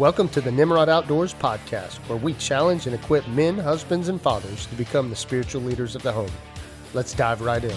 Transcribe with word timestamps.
Welcome 0.00 0.30
to 0.30 0.40
the 0.40 0.50
Nimrod 0.50 0.88
Outdoors 0.88 1.34
podcast, 1.34 1.96
where 2.08 2.16
we 2.16 2.32
challenge 2.32 2.86
and 2.86 2.94
equip 2.94 3.28
men, 3.28 3.58
husbands, 3.58 4.08
and 4.08 4.18
fathers 4.18 4.64
to 4.64 4.74
become 4.76 5.10
the 5.10 5.14
spiritual 5.14 5.60
leaders 5.60 5.94
of 5.94 6.02
the 6.02 6.10
home. 6.10 6.30
Let's 6.94 7.12
dive 7.12 7.42
right 7.42 7.62
in. 7.62 7.76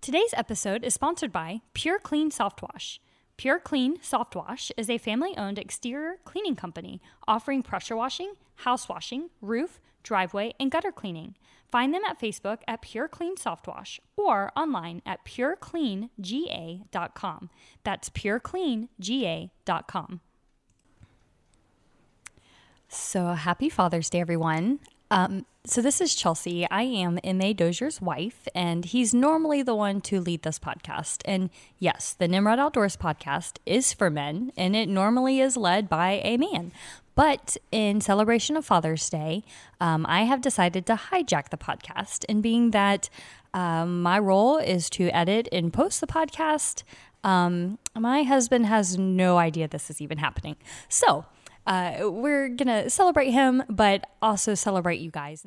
Today's 0.00 0.34
episode 0.36 0.82
is 0.82 0.94
sponsored 0.94 1.30
by 1.30 1.60
Pure 1.74 2.00
Clean 2.00 2.28
Soft 2.32 2.60
Wash. 2.62 2.98
Pure 3.38 3.60
Clean 3.60 3.96
Soft 4.02 4.34
Wash 4.34 4.72
is 4.76 4.90
a 4.90 4.98
family 4.98 5.32
owned 5.36 5.60
exterior 5.60 6.16
cleaning 6.24 6.56
company 6.56 7.00
offering 7.28 7.62
pressure 7.62 7.94
washing, 7.94 8.32
house 8.56 8.88
washing, 8.88 9.30
roof, 9.40 9.78
driveway, 10.02 10.54
and 10.58 10.72
gutter 10.72 10.90
cleaning. 10.90 11.36
Find 11.70 11.94
them 11.94 12.02
at 12.04 12.20
Facebook 12.20 12.62
at 12.66 12.82
Pure 12.82 13.06
Clean 13.08 13.36
Soft 13.36 13.68
Wash 13.68 14.00
or 14.16 14.50
online 14.56 15.02
at 15.06 15.24
purecleanga.com. 15.24 17.50
That's 17.84 18.10
purecleanga.com. 18.10 20.20
So 22.88 23.26
happy 23.34 23.68
Father's 23.68 24.10
Day, 24.10 24.20
everyone. 24.20 24.80
Um, 25.12 25.46
so 25.68 25.82
this 25.82 26.00
is 26.00 26.14
Chelsea. 26.14 26.66
I 26.70 26.82
am 26.82 27.18
M.A. 27.22 27.52
Dozier's 27.52 28.00
wife, 28.00 28.48
and 28.54 28.86
he's 28.86 29.12
normally 29.12 29.62
the 29.62 29.74
one 29.74 30.00
to 30.02 30.18
lead 30.18 30.42
this 30.42 30.58
podcast. 30.58 31.20
And 31.26 31.50
yes, 31.78 32.14
the 32.14 32.26
Nimrod 32.26 32.58
Outdoors 32.58 32.96
podcast 32.96 33.58
is 33.66 33.92
for 33.92 34.08
men, 34.08 34.50
and 34.56 34.74
it 34.74 34.88
normally 34.88 35.40
is 35.40 35.58
led 35.58 35.88
by 35.88 36.22
a 36.24 36.38
man. 36.38 36.72
But 37.14 37.58
in 37.70 38.00
celebration 38.00 38.56
of 38.56 38.64
Father's 38.64 39.10
Day, 39.10 39.44
um, 39.80 40.06
I 40.08 40.22
have 40.22 40.40
decided 40.40 40.86
to 40.86 40.94
hijack 40.94 41.50
the 41.50 41.58
podcast. 41.58 42.24
And 42.28 42.42
being 42.42 42.70
that 42.70 43.10
um, 43.52 44.00
my 44.02 44.18
role 44.18 44.56
is 44.56 44.88
to 44.90 45.10
edit 45.10 45.48
and 45.52 45.72
post 45.72 46.00
the 46.00 46.06
podcast, 46.06 46.82
um, 47.24 47.78
my 47.94 48.22
husband 48.22 48.66
has 48.66 48.96
no 48.96 49.36
idea 49.36 49.68
this 49.68 49.90
is 49.90 50.00
even 50.00 50.18
happening. 50.18 50.56
So 50.88 51.26
uh, 51.68 52.10
we're 52.10 52.48
gonna 52.48 52.88
celebrate 52.88 53.30
him, 53.30 53.62
but 53.68 54.08
also 54.22 54.54
celebrate 54.54 55.00
you 55.00 55.10
guys. 55.10 55.46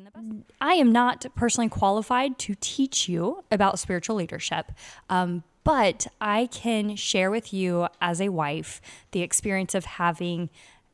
I 0.60 0.74
am 0.74 0.92
not 0.92 1.26
personally 1.34 1.68
qualified 1.68 2.38
to 2.38 2.54
teach 2.60 3.08
you 3.08 3.44
about 3.50 3.80
spiritual 3.80 4.16
leadership. 4.16 4.70
Um, 5.10 5.42
but 5.64 6.06
I 6.20 6.46
can 6.46 6.94
share 6.96 7.30
with 7.30 7.52
you 7.52 7.88
as 8.00 8.20
a 8.20 8.28
wife 8.28 8.80
the 9.10 9.22
experience 9.22 9.74
of 9.74 9.84
having 9.84 10.48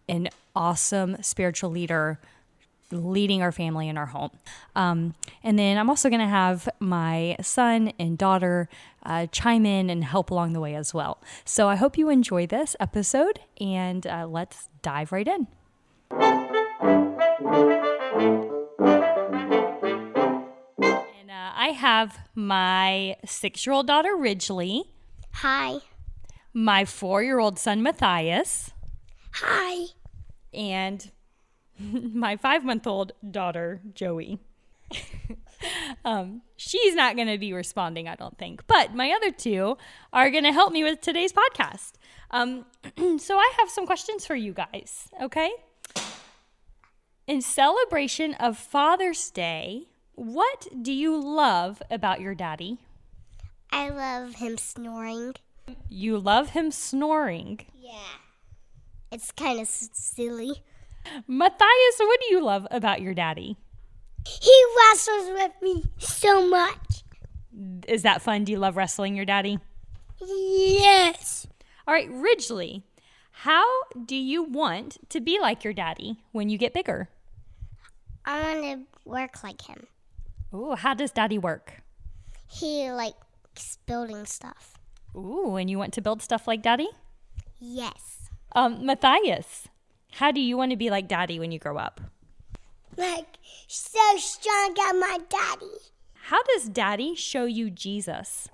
an 0.08 0.28
awesome 0.56 1.22
spiritual 1.22 1.70
leader 1.70 2.18
leading 2.90 3.42
our 3.42 3.52
family 3.52 3.88
in 3.88 3.98
our 3.98 4.06
home. 4.06 4.30
Um, 4.74 5.14
and 5.42 5.58
then 5.58 5.76
I'm 5.76 5.90
also 5.90 6.08
going 6.08 6.20
to 6.20 6.26
have 6.26 6.68
my 6.80 7.36
son 7.42 7.92
and 7.98 8.16
daughter 8.16 8.68
uh, 9.04 9.26
chime 9.32 9.66
in 9.66 9.90
and 9.90 10.04
help 10.04 10.30
along 10.30 10.52
the 10.52 10.60
way 10.60 10.74
as 10.74 10.94
well. 10.94 11.20
So 11.44 11.68
I 11.68 11.76
hope 11.76 11.98
you 11.98 12.08
enjoy 12.08 12.46
this 12.46 12.76
episode 12.80 13.40
and 13.60 14.06
uh, 14.06 14.26
let's 14.28 14.68
dive 14.82 15.12
right 15.12 15.26
in. 15.26 15.48
And 16.10 16.50
uh, 21.30 21.52
I 21.54 21.72
have 21.76 22.18
my 22.34 23.16
six 23.24 23.66
year 23.66 23.74
old 23.74 23.86
daughter, 23.86 24.16
Ridgely. 24.16 24.84
Hi. 25.34 25.78
My 26.52 26.84
four 26.84 27.22
year 27.22 27.38
old 27.38 27.58
son, 27.58 27.82
Matthias. 27.82 28.72
Hi. 29.32 29.86
And 30.52 31.10
my 31.78 32.36
five 32.36 32.64
month 32.64 32.86
old 32.86 33.12
daughter, 33.28 33.80
Joey. 33.94 34.38
um, 36.04 36.42
she's 36.56 36.94
not 36.94 37.16
going 37.16 37.28
to 37.28 37.38
be 37.38 37.52
responding, 37.52 38.08
I 38.08 38.14
don't 38.14 38.38
think. 38.38 38.66
But 38.66 38.94
my 38.94 39.10
other 39.10 39.30
two 39.30 39.76
are 40.12 40.30
going 40.30 40.44
to 40.44 40.52
help 40.52 40.72
me 40.72 40.84
with 40.84 41.00
today's 41.00 41.32
podcast. 41.32 41.92
Um, 42.30 42.66
so 43.18 43.36
I 43.36 43.52
have 43.58 43.70
some 43.70 43.86
questions 43.86 44.26
for 44.26 44.34
you 44.34 44.52
guys, 44.52 45.08
okay? 45.22 45.50
In 47.26 47.42
celebration 47.42 48.34
of 48.34 48.56
Father's 48.56 49.30
Day, 49.30 49.88
what 50.14 50.66
do 50.82 50.92
you 50.92 51.20
love 51.20 51.82
about 51.90 52.20
your 52.20 52.34
daddy? 52.34 52.78
I 53.70 53.90
love 53.90 54.36
him 54.36 54.56
snoring. 54.56 55.34
You 55.88 56.18
love 56.18 56.50
him 56.50 56.70
snoring. 56.70 57.60
Yeah. 57.74 58.16
It's 59.12 59.30
kind 59.30 59.60
of 59.60 59.66
silly. 59.68 60.62
Matthias, 61.26 61.98
what 61.98 62.20
do 62.20 62.34
you 62.34 62.42
love 62.42 62.66
about 62.70 63.00
your 63.00 63.14
daddy? 63.14 63.56
He 64.40 64.64
wrestles 64.76 65.30
with 65.30 65.52
me 65.62 65.84
so 65.98 66.46
much. 66.46 67.02
Is 67.86 68.02
that 68.02 68.22
fun? 68.22 68.44
Do 68.44 68.52
you 68.52 68.58
love 68.58 68.76
wrestling 68.76 69.16
your 69.16 69.24
daddy? 69.24 69.58
Yes. 70.20 71.46
All 71.86 71.94
right, 71.94 72.08
Ridgely, 72.10 72.84
how 73.30 73.64
do 74.04 74.16
you 74.16 74.42
want 74.42 74.98
to 75.10 75.20
be 75.20 75.38
like 75.40 75.64
your 75.64 75.72
daddy 75.72 76.18
when 76.32 76.48
you 76.48 76.58
get 76.58 76.74
bigger? 76.74 77.08
I 78.24 78.54
want 78.54 78.62
to 78.64 79.08
work 79.08 79.42
like 79.42 79.62
him. 79.62 79.86
Ooh, 80.54 80.74
how 80.74 80.94
does 80.94 81.10
daddy 81.10 81.38
work? 81.38 81.82
He 82.46 82.90
likes 82.90 83.78
building 83.86 84.26
stuff. 84.26 84.74
Ooh, 85.16 85.56
and 85.56 85.70
you 85.70 85.78
want 85.78 85.94
to 85.94 86.02
build 86.02 86.22
stuff 86.22 86.46
like 86.46 86.62
daddy? 86.62 86.88
Yes. 87.58 88.28
Um, 88.52 88.84
Matthias, 88.84 89.68
how 90.12 90.30
do 90.30 90.40
you 90.40 90.56
want 90.56 90.70
to 90.70 90.76
be 90.76 90.90
like 90.90 91.08
daddy 91.08 91.38
when 91.38 91.52
you 91.52 91.58
grow 91.58 91.76
up? 91.76 92.00
Like 92.98 93.38
so 93.68 94.16
strong 94.16 94.74
at 94.88 94.92
my 94.94 95.18
daddy. 95.30 95.76
How 96.24 96.42
does 96.42 96.68
daddy 96.68 97.14
show 97.14 97.44
you 97.44 97.70
Jesus? 97.70 98.48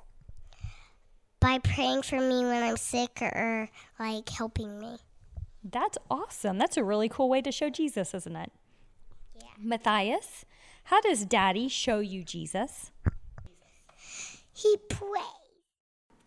By 1.40 1.58
praying 1.58 2.02
for 2.02 2.20
me 2.20 2.44
when 2.44 2.62
I'm 2.62 2.76
sick 2.76 3.22
or 3.22 3.70
like 3.98 4.28
helping 4.28 4.78
me. 4.78 4.98
That's 5.64 5.96
awesome. 6.10 6.58
That's 6.58 6.76
a 6.76 6.84
really 6.84 7.08
cool 7.08 7.30
way 7.30 7.40
to 7.40 7.50
show 7.50 7.70
Jesus, 7.70 8.12
isn't 8.12 8.36
it? 8.36 8.52
Yeah. 9.40 9.48
Matthias, 9.58 10.44
how 10.84 11.00
does 11.00 11.24
daddy 11.24 11.68
show 11.68 12.00
you 12.00 12.22
Jesus? 12.22 12.92
He 14.52 14.76
prays. 14.90 15.24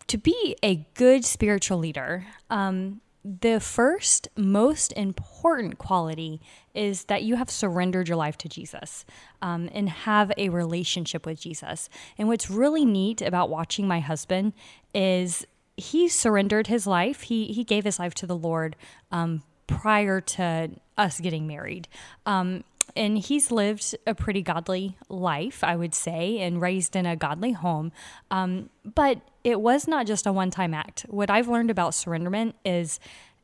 To 0.08 0.18
be 0.18 0.56
a 0.64 0.88
good 0.96 1.24
spiritual 1.24 1.78
leader, 1.78 2.26
um, 2.50 3.02
the 3.42 3.60
first 3.60 4.30
most 4.38 4.94
important 4.94 5.78
quality 5.78 6.40
is 6.74 7.06
that 7.06 7.24
you 7.24 7.36
have 7.36 7.50
surrendered 7.50 8.08
your 8.08 8.16
life 8.16 8.38
to 8.38 8.48
Jesus 8.48 9.04
um, 9.42 9.70
and 9.74 9.90
have 9.90 10.32
a 10.38 10.50
relationship 10.50 11.26
with 11.26 11.42
Jesus. 11.42 11.90
And 12.18 12.28
what's 12.28 12.50
really 12.50 12.86
neat 12.86 13.22
about 13.22 13.50
watching 13.50 13.88
my 13.88 14.00
husband 14.00 14.54
is 14.94 15.46
he 15.76 16.08
surrendered 16.08 16.68
his 16.68 16.88
life. 16.88 17.24
He 17.24 17.48
he 17.48 17.64
gave 17.64 17.84
his 17.84 18.00
life 18.00 18.14
to 18.16 18.28
the 18.28 18.36
Lord 18.36 18.76
um, 19.12 19.44
prior 19.68 20.22
to 20.22 20.72
us 20.98 21.20
getting 21.20 21.46
married. 21.46 21.88
Um, 22.26 22.64
and 22.96 23.18
he's 23.18 23.52
lived 23.52 23.96
a 24.06 24.16
pretty 24.16 24.42
godly 24.42 24.98
life, 25.10 25.64
I 25.64 25.76
would 25.76 25.94
say, 25.94 26.40
and 26.40 26.62
raised 26.62 26.96
in 26.96 27.06
a 27.06 27.16
godly 27.16 27.52
home. 27.52 27.92
Um, 28.32 28.70
but 28.84 29.22
it 29.44 29.62
was 29.62 29.88
not 29.88 30.08
just 30.08 30.26
a 30.26 30.32
one 30.32 30.52
time 30.52 30.74
act. 30.74 31.06
What 31.10 31.30
I've 31.30 31.48
learned 31.48 31.72
about 31.72 31.94
surrenderment 31.94 32.54
is 32.66 33.00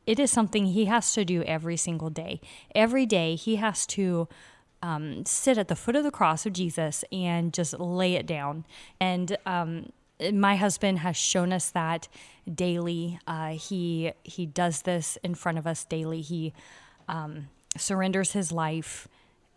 it 0.06 0.18
is 0.18 0.30
something 0.30 0.66
he 0.66 0.86
has 0.86 1.12
to 1.14 1.24
do 1.24 1.42
every 1.44 1.76
single 1.76 2.10
day. 2.10 2.40
Every 2.74 3.06
day, 3.06 3.36
he 3.36 3.56
has 3.56 3.86
to 3.88 4.28
um, 4.82 5.24
sit 5.24 5.56
at 5.56 5.68
the 5.68 5.76
foot 5.76 5.96
of 5.96 6.04
the 6.04 6.10
cross 6.10 6.44
of 6.44 6.52
Jesus 6.52 7.04
and 7.10 7.54
just 7.54 7.78
lay 7.80 8.14
it 8.14 8.26
down. 8.26 8.66
And 9.00 9.36
um, 9.46 9.92
my 10.32 10.56
husband 10.56 10.98
has 11.00 11.16
shown 11.16 11.52
us 11.52 11.70
that 11.70 12.08
daily. 12.52 13.18
Uh, 13.26 13.50
he 13.50 14.12
he 14.22 14.46
does 14.46 14.82
this 14.82 15.16
in 15.22 15.34
front 15.34 15.58
of 15.58 15.66
us 15.66 15.84
daily. 15.84 16.20
He 16.20 16.52
um, 17.08 17.48
surrenders 17.76 18.32
his 18.32 18.52
life 18.52 19.08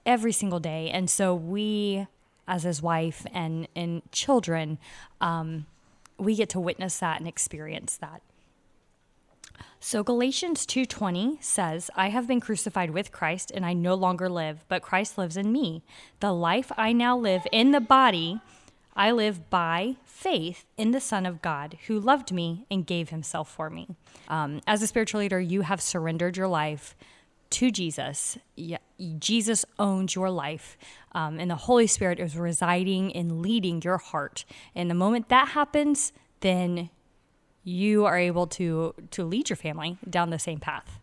every 0.07 0.31
single 0.31 0.59
day, 0.59 0.89
and 0.89 1.09
so 1.09 1.35
we, 1.35 2.07
as 2.47 2.63
his 2.63 2.81
wife 2.81 3.27
and 3.31 3.67
and 3.75 4.01
children, 4.11 4.79
um, 5.21 5.67
we 6.17 6.35
get 6.35 6.49
to 6.49 6.59
witness 6.59 6.97
that 6.99 7.19
and 7.19 7.27
experience 7.27 7.97
that. 7.97 8.23
So 9.79 10.03
Galatians 10.03 10.65
2:20 10.65 11.37
says, 11.41 11.91
"I 11.95 12.09
have 12.09 12.27
been 12.27 12.39
crucified 12.39 12.91
with 12.91 13.11
Christ 13.11 13.51
and 13.53 13.65
I 13.65 13.73
no 13.73 13.93
longer 13.93 14.29
live, 14.29 14.65
but 14.67 14.81
Christ 14.81 15.17
lives 15.17 15.37
in 15.37 15.51
me. 15.51 15.83
The 16.19 16.33
life 16.33 16.71
I 16.77 16.93
now 16.93 17.15
live 17.15 17.45
in 17.51 17.71
the 17.71 17.79
body, 17.79 18.41
I 18.95 19.11
live 19.11 19.49
by 19.51 19.97
faith 20.03 20.65
in 20.77 20.91
the 20.91 20.99
Son 20.99 21.27
of 21.27 21.43
God 21.43 21.77
who 21.85 21.99
loved 21.99 22.31
me 22.31 22.65
and 22.71 22.87
gave 22.87 23.09
himself 23.09 23.49
for 23.49 23.69
me." 23.69 23.95
Um, 24.27 24.61
as 24.65 24.81
a 24.81 24.87
spiritual 24.87 25.19
leader, 25.19 25.39
you 25.39 25.61
have 25.61 25.81
surrendered 25.81 26.37
your 26.37 26.47
life 26.47 26.95
to 27.51 27.71
Jesus. 27.71 28.37
Jesus 29.19 29.65
owns 29.79 30.15
your 30.15 30.29
life, 30.29 30.77
um, 31.13 31.39
and 31.39 31.49
the 31.51 31.55
Holy 31.55 31.87
Spirit 31.87 32.19
is 32.19 32.37
residing 32.37 33.15
and 33.15 33.41
leading 33.41 33.81
your 33.81 33.97
heart. 33.97 34.45
And 34.75 34.89
the 34.89 34.95
moment 34.95 35.29
that 35.29 35.49
happens, 35.49 36.11
then 36.41 36.89
you 37.63 38.05
are 38.05 38.17
able 38.17 38.47
to 38.47 38.93
to 39.11 39.23
lead 39.23 39.49
your 39.49 39.57
family 39.57 39.97
down 40.09 40.29
the 40.29 40.39
same 40.39 40.59
path. 40.59 40.99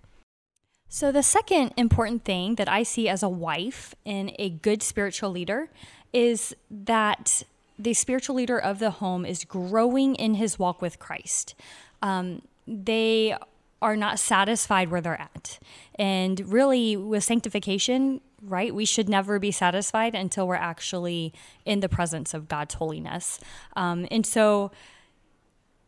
So, 0.88 1.10
the 1.10 1.22
second 1.22 1.74
important 1.76 2.24
thing 2.24 2.54
that 2.54 2.68
I 2.68 2.84
see 2.84 3.08
as 3.08 3.22
a 3.22 3.28
wife 3.28 3.94
in 4.04 4.30
a 4.38 4.50
good 4.50 4.82
spiritual 4.82 5.30
leader 5.30 5.68
is 6.12 6.54
that 6.70 7.42
the 7.78 7.94
spiritual 7.94 8.36
leader 8.36 8.58
of 8.58 8.78
the 8.78 8.92
home 8.92 9.26
is 9.26 9.44
growing 9.44 10.14
in 10.14 10.34
his 10.34 10.58
walk 10.58 10.80
with 10.80 11.00
Christ. 11.00 11.56
Um, 12.00 12.42
they 12.66 13.36
are 13.82 13.96
not 13.96 14.18
satisfied 14.18 14.90
where 14.90 15.00
they're 15.00 15.20
at. 15.20 15.58
And 15.96 16.40
really, 16.52 16.96
with 16.96 17.24
sanctification, 17.24 18.20
right, 18.42 18.74
we 18.74 18.84
should 18.84 19.08
never 19.08 19.38
be 19.38 19.50
satisfied 19.50 20.14
until 20.14 20.46
we're 20.46 20.54
actually 20.54 21.32
in 21.64 21.80
the 21.80 21.88
presence 21.88 22.34
of 22.34 22.48
God's 22.48 22.74
holiness. 22.74 23.40
Um, 23.76 24.06
and 24.10 24.26
so, 24.26 24.70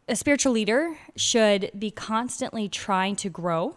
a 0.08 0.14
spiritual 0.14 0.52
leader 0.52 0.96
should 1.16 1.70
be 1.76 1.90
constantly 1.90 2.68
trying 2.68 3.16
to 3.16 3.28
grow 3.28 3.76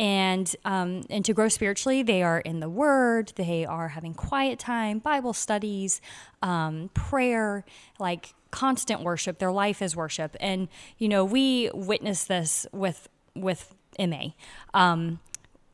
and 0.00 0.56
um, 0.64 1.02
and 1.10 1.26
to 1.26 1.34
grow 1.34 1.48
spiritually 1.48 2.02
they 2.02 2.22
are 2.22 2.40
in 2.40 2.60
the 2.60 2.70
word 2.70 3.32
they 3.36 3.66
are 3.66 3.88
having 3.88 4.14
quiet 4.14 4.58
time 4.58 4.98
bible 4.98 5.34
studies 5.34 6.00
um, 6.42 6.90
prayer 6.94 7.66
like 7.98 8.32
constant 8.50 9.02
worship 9.02 9.38
their 9.38 9.52
life 9.52 9.82
is 9.82 9.94
worship 9.94 10.36
and 10.40 10.68
you 10.96 11.06
know 11.06 11.22
we 11.22 11.70
witness 11.74 12.24
this 12.24 12.66
with 12.72 13.09
with 13.34 13.74
ma 13.98 14.32
um, 14.74 15.20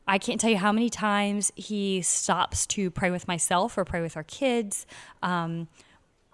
I 0.07 0.17
can't 0.17 0.39
tell 0.39 0.49
you 0.49 0.57
how 0.57 0.71
many 0.71 0.89
times 0.89 1.51
he 1.55 2.01
stops 2.01 2.65
to 2.67 2.89
pray 2.89 3.11
with 3.11 3.27
myself 3.27 3.77
or 3.77 3.83
pray 3.83 4.01
with 4.01 4.15
our 4.15 4.23
kids. 4.23 4.85
Um, 5.21 5.67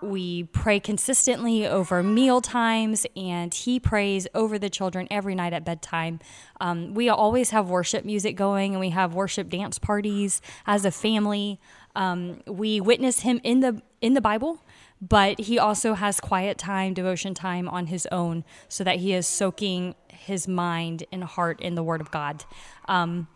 we 0.03 0.43
pray 0.43 0.79
consistently 0.79 1.65
over 1.65 2.03
meal 2.03 2.41
times, 2.41 3.05
and 3.15 3.53
he 3.53 3.79
prays 3.79 4.27
over 4.35 4.59
the 4.59 4.69
children 4.69 5.07
every 5.09 5.33
night 5.33 5.53
at 5.53 5.63
bedtime. 5.63 6.19
Um, 6.59 6.93
we 6.93 7.09
always 7.09 7.51
have 7.51 7.69
worship 7.69 8.05
music 8.05 8.35
going, 8.35 8.73
and 8.73 8.79
we 8.79 8.89
have 8.89 9.15
worship 9.15 9.49
dance 9.49 9.79
parties 9.79 10.41
as 10.67 10.85
a 10.85 10.91
family. 10.91 11.59
Um, 11.95 12.41
we 12.45 12.81
witness 12.81 13.21
him 13.21 13.39
in 13.43 13.61
the 13.61 13.81
in 14.01 14.13
the 14.13 14.21
Bible, 14.21 14.61
but 15.09 15.37
he 15.37 15.59
also 15.59 15.95
has 15.95 16.21
quiet 16.21 16.57
time, 16.57 16.93
devotion 16.93 17.33
time 17.33 17.67
on 17.67 17.87
his 17.87 18.07
own, 18.11 18.45
so 18.69 18.85
that 18.85 18.97
he 18.97 19.13
is 19.13 19.27
soaking 19.27 19.95
his 20.07 20.47
mind 20.47 21.03
and 21.11 21.25
heart 21.25 21.59
in 21.59 21.75
the 21.75 21.83
Word 21.83 21.99
of 21.99 22.09
God. 22.09 22.45
Um, 22.87 23.27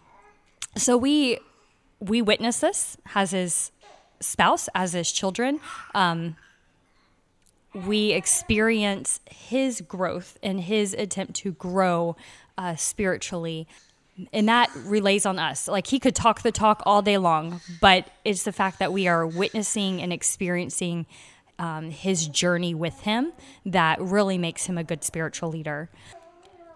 so 0.77 0.95
we 0.95 1.39
we 1.99 2.21
witness 2.21 2.59
this 2.59 2.95
as 3.15 3.31
his 3.31 3.71
spouse, 4.21 4.69
as 4.73 4.93
his 4.93 5.11
children. 5.11 5.59
Um, 5.93 6.37
we 7.73 8.13
experience 8.13 9.19
his 9.29 9.81
growth 9.81 10.37
and 10.41 10.61
his 10.61 10.93
attempt 10.93 11.33
to 11.37 11.51
grow 11.51 12.15
uh, 12.57 12.75
spiritually. 12.75 13.67
And 14.31 14.47
that 14.47 14.71
relays 14.73 15.25
on 15.25 15.37
us. 15.37 15.67
Like 15.67 15.87
he 15.87 15.99
could 15.99 16.15
talk 16.15 16.43
the 16.43 16.51
talk 16.51 16.81
all 16.85 17.01
day 17.01 17.17
long, 17.17 17.61
but 17.81 18.07
it's 18.23 18.43
the 18.43 18.51
fact 18.51 18.79
that 18.79 18.93
we 18.93 19.07
are 19.07 19.27
witnessing 19.27 20.01
and 20.01 20.13
experiencing 20.13 21.05
um, 21.59 21.89
his 21.89 22.27
journey 22.27 22.73
with 22.73 23.01
him 23.01 23.33
that 23.65 23.99
really 24.01 24.37
makes 24.37 24.65
him 24.65 24.77
a 24.77 24.83
good 24.83 25.03
spiritual 25.03 25.49
leader. 25.49 25.89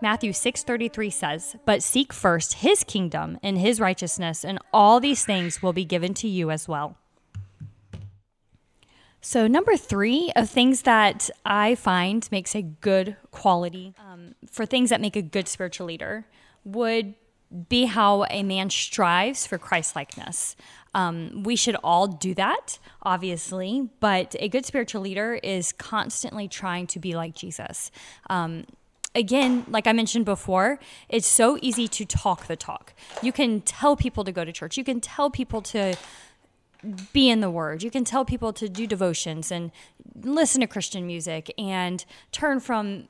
Matthew 0.01 0.33
6:33 0.33 1.11
says, 1.11 1.55
"But 1.65 1.83
seek 1.83 2.11
first 2.11 2.55
his 2.55 2.83
kingdom 2.83 3.37
and 3.43 3.57
his 3.57 3.79
righteousness, 3.79 4.43
and 4.43 4.57
all 4.73 4.99
these 4.99 5.23
things 5.23 5.61
will 5.61 5.73
be 5.73 5.85
given 5.85 6.13
to 6.15 6.27
you 6.27 6.49
as 6.49 6.67
well." 6.67 6.97
So, 9.23 9.45
number 9.45 9.77
three 9.77 10.31
of 10.35 10.49
things 10.49 10.81
that 10.81 11.29
I 11.45 11.75
find 11.75 12.27
makes 12.31 12.55
a 12.55 12.63
good 12.63 13.15
quality 13.29 13.93
um, 13.99 14.33
for 14.49 14.65
things 14.65 14.89
that 14.89 14.99
make 14.99 15.15
a 15.15 15.21
good 15.21 15.47
spiritual 15.47 15.85
leader 15.85 16.25
would 16.63 17.13
be 17.69 17.85
how 17.85 18.25
a 18.31 18.41
man 18.41 18.71
strives 18.71 19.45
for 19.45 19.59
Christ 19.59 19.95
likeness. 19.95 20.55
Um, 20.93 21.43
we 21.43 21.55
should 21.55 21.75
all 21.83 22.07
do 22.07 22.33
that, 22.35 22.79
obviously, 23.03 23.89
but 23.99 24.35
a 24.39 24.49
good 24.49 24.65
spiritual 24.65 25.01
leader 25.01 25.35
is 25.35 25.71
constantly 25.71 26.47
trying 26.47 26.87
to 26.87 26.99
be 26.99 27.15
like 27.15 27.33
Jesus. 27.33 27.91
Um, 28.29 28.65
again, 29.15 29.65
like 29.69 29.87
I 29.87 29.93
mentioned 29.93 30.25
before, 30.25 30.79
it's 31.07 31.27
so 31.27 31.57
easy 31.61 31.87
to 31.87 32.05
talk 32.05 32.47
the 32.47 32.55
talk. 32.55 32.93
You 33.21 33.31
can 33.31 33.61
tell 33.61 33.95
people 33.95 34.23
to 34.23 34.31
go 34.31 34.43
to 34.43 34.51
church, 34.51 34.77
you 34.77 34.83
can 34.83 34.99
tell 34.99 35.29
people 35.29 35.61
to 35.61 35.95
be 37.13 37.29
in 37.29 37.41
the 37.41 37.49
word. 37.49 37.83
You 37.83 37.91
can 37.91 38.03
tell 38.03 38.25
people 38.25 38.53
to 38.53 38.67
do 38.67 38.87
devotions 38.87 39.51
and 39.51 39.71
listen 40.15 40.61
to 40.61 40.67
Christian 40.67 41.05
music 41.05 41.53
and 41.57 42.03
turn 42.31 42.59
from 42.59 43.07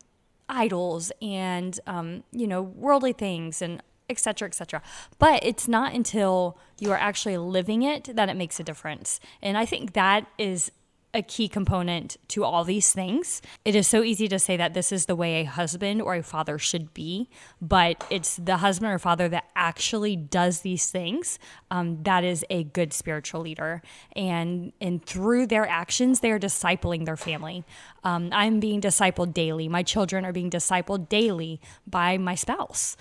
idols 0.50 1.12
and 1.22 1.80
um, 1.88 2.24
you 2.32 2.46
know 2.46 2.62
worldly 2.62 3.14
things 3.14 3.62
and 3.62 3.82
etc 4.12 4.48
etc 4.48 4.82
but 5.20 5.44
it's 5.44 5.68
not 5.68 5.94
until 5.94 6.58
you 6.80 6.92
are 6.92 6.98
actually 6.98 7.38
living 7.38 7.82
it 7.84 8.16
that 8.16 8.30
it 8.30 8.36
makes 8.36 8.60
a 8.60 8.64
difference 8.64 9.20
and 9.42 9.58
i 9.58 9.66
think 9.66 9.94
that 9.94 10.26
is 10.38 10.72
a 11.14 11.22
key 11.22 11.48
component 11.48 12.18
to 12.30 12.44
all 12.44 12.64
these 12.64 12.94
things. 12.94 13.42
It 13.66 13.76
is 13.76 13.88
so 13.88 14.04
easy 14.04 14.28
to 14.30 14.40
say 14.40 14.56
that 14.58 14.74
this 14.74 14.92
is 14.92 15.06
the 15.06 15.16
way 15.16 15.42
a 15.42 15.44
husband 15.44 16.02
or 16.02 16.16
a 16.16 16.24
father 16.24 16.58
should 16.58 16.94
be, 16.94 17.30
but 17.62 18.04
it's 18.10 18.38
the 18.38 18.58
husband 18.58 18.94
or 18.94 19.00
father 19.00 19.28
that 19.30 19.46
actually 19.56 20.16
does 20.16 20.62
these 20.62 20.90
things 20.90 21.38
um, 21.70 22.02
that 22.04 22.24
is 22.24 22.46
a 22.50 22.64
good 22.64 22.94
spiritual 22.94 23.42
leader. 23.42 23.82
And 24.16 24.72
and 24.80 25.04
through 25.06 25.48
their 25.48 25.68
actions, 25.68 26.22
they 26.22 26.32
are 26.32 26.40
discipling 26.40 27.06
their 27.06 27.18
family. 27.18 27.66
Um, 28.04 28.30
I'm 28.32 28.60
being 28.60 28.82
discipled 28.82 29.34
daily. 29.34 29.68
My 29.68 29.84
children 29.84 30.26
are 30.26 30.34
being 30.34 30.50
discipled 30.50 31.10
daily 31.10 31.60
by 31.86 32.18
my 32.18 32.36
spouse. 32.36 32.96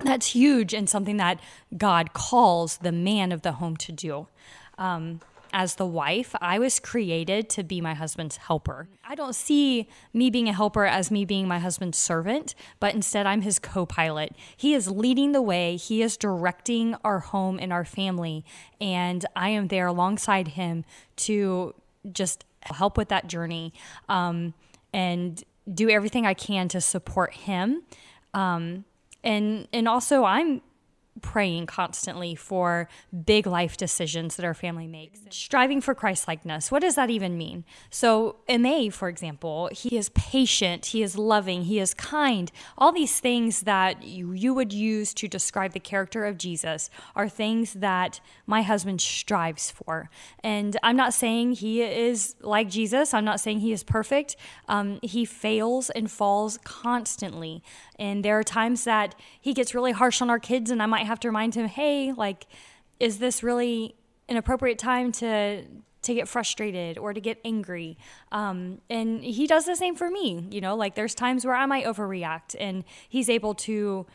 That's 0.00 0.28
huge 0.28 0.74
and 0.74 0.88
something 0.88 1.16
that 1.16 1.40
God 1.76 2.12
calls 2.12 2.78
the 2.78 2.92
man 2.92 3.32
of 3.32 3.42
the 3.42 3.52
home 3.52 3.76
to 3.78 3.92
do. 3.92 4.28
Um, 4.78 5.20
as 5.52 5.76
the 5.76 5.86
wife, 5.86 6.34
I 6.40 6.58
was 6.58 6.78
created 6.78 7.48
to 7.50 7.64
be 7.64 7.80
my 7.80 7.94
husband's 7.94 8.36
helper. 8.36 8.88
I 9.04 9.14
don't 9.14 9.34
see 9.34 9.88
me 10.12 10.30
being 10.30 10.48
a 10.48 10.52
helper 10.52 10.84
as 10.84 11.10
me 11.10 11.24
being 11.24 11.48
my 11.48 11.58
husband's 11.58 11.98
servant, 11.98 12.54
but 12.80 12.94
instead 12.94 13.26
I'm 13.26 13.40
his 13.40 13.58
co 13.58 13.86
pilot. 13.86 14.34
He 14.56 14.74
is 14.74 14.90
leading 14.90 15.32
the 15.32 15.42
way, 15.42 15.76
he 15.76 16.02
is 16.02 16.16
directing 16.16 16.94
our 17.02 17.20
home 17.20 17.58
and 17.60 17.72
our 17.72 17.84
family, 17.84 18.44
and 18.80 19.24
I 19.34 19.48
am 19.50 19.68
there 19.68 19.86
alongside 19.86 20.48
him 20.48 20.84
to 21.16 21.74
just 22.12 22.44
help 22.62 22.96
with 22.96 23.08
that 23.08 23.26
journey 23.26 23.72
um, 24.08 24.54
and 24.92 25.42
do 25.72 25.88
everything 25.88 26.26
I 26.26 26.34
can 26.34 26.68
to 26.68 26.80
support 26.80 27.34
him. 27.34 27.82
Um, 28.34 28.84
and 29.22 29.68
and 29.72 29.88
also 29.88 30.24
I'm 30.24 30.60
praying 31.22 31.66
constantly 31.66 32.34
for 32.34 32.88
big 33.24 33.46
life 33.46 33.76
decisions 33.76 34.36
that 34.36 34.44
our 34.44 34.54
family 34.54 34.86
makes. 34.86 35.20
Striving 35.30 35.80
for 35.80 35.94
Christ 35.94 36.28
likeness. 36.28 36.70
What 36.70 36.82
does 36.82 36.94
that 36.94 37.10
even 37.10 37.36
mean? 37.36 37.64
So, 37.90 38.36
MA, 38.48 38.90
for 38.90 39.08
example, 39.08 39.70
he 39.72 39.96
is 39.96 40.08
patient, 40.10 40.86
he 40.86 41.02
is 41.02 41.16
loving, 41.16 41.64
he 41.64 41.78
is 41.78 41.94
kind. 41.94 42.50
All 42.76 42.92
these 42.92 43.20
things 43.20 43.62
that 43.62 44.02
you, 44.02 44.32
you 44.32 44.54
would 44.54 44.72
use 44.72 45.12
to 45.14 45.28
describe 45.28 45.72
the 45.72 45.80
character 45.80 46.24
of 46.24 46.38
Jesus 46.38 46.90
are 47.14 47.28
things 47.28 47.74
that 47.74 48.20
my 48.46 48.62
husband 48.62 49.00
strives 49.00 49.70
for. 49.70 50.10
And 50.42 50.76
I'm 50.82 50.96
not 50.96 51.14
saying 51.14 51.52
he 51.52 51.82
is 51.82 52.34
like 52.40 52.68
Jesus, 52.68 53.14
I'm 53.14 53.24
not 53.24 53.40
saying 53.40 53.60
he 53.60 53.72
is 53.72 53.82
perfect. 53.82 54.36
Um, 54.68 54.98
he 55.02 55.24
fails 55.24 55.90
and 55.90 56.10
falls 56.10 56.58
constantly. 56.64 57.62
And 57.98 58.24
there 58.24 58.38
are 58.38 58.44
times 58.44 58.84
that 58.84 59.14
he 59.40 59.52
gets 59.52 59.74
really 59.74 59.92
harsh 59.92 60.22
on 60.22 60.30
our 60.30 60.38
kids, 60.38 60.70
and 60.70 60.82
I 60.82 60.86
might 60.86 61.06
have 61.08 61.20
to 61.20 61.28
remind 61.28 61.54
him, 61.54 61.66
hey, 61.66 62.12
like, 62.12 62.46
is 63.00 63.18
this 63.18 63.42
really 63.42 63.94
an 64.28 64.36
appropriate 64.36 64.78
time 64.78 65.10
to 65.12 65.64
to 66.02 66.14
get 66.14 66.28
frustrated 66.28 66.96
or 66.96 67.12
to 67.12 67.20
get 67.20 67.38
angry. 67.44 67.98
Um, 68.30 68.80
and 68.88 69.22
he 69.22 69.46
does 69.46 69.66
the 69.66 69.74
same 69.74 69.96
for 69.96 70.10
me. 70.10 70.46
You 70.50 70.60
know, 70.60 70.76
like 70.76 70.94
there's 70.94 71.14
times 71.14 71.44
where 71.44 71.54
I 71.54 71.66
might 71.66 71.84
overreact, 71.84 72.54
and 72.58 72.84
he's 73.08 73.28
able 73.28 73.54
to 73.54 74.06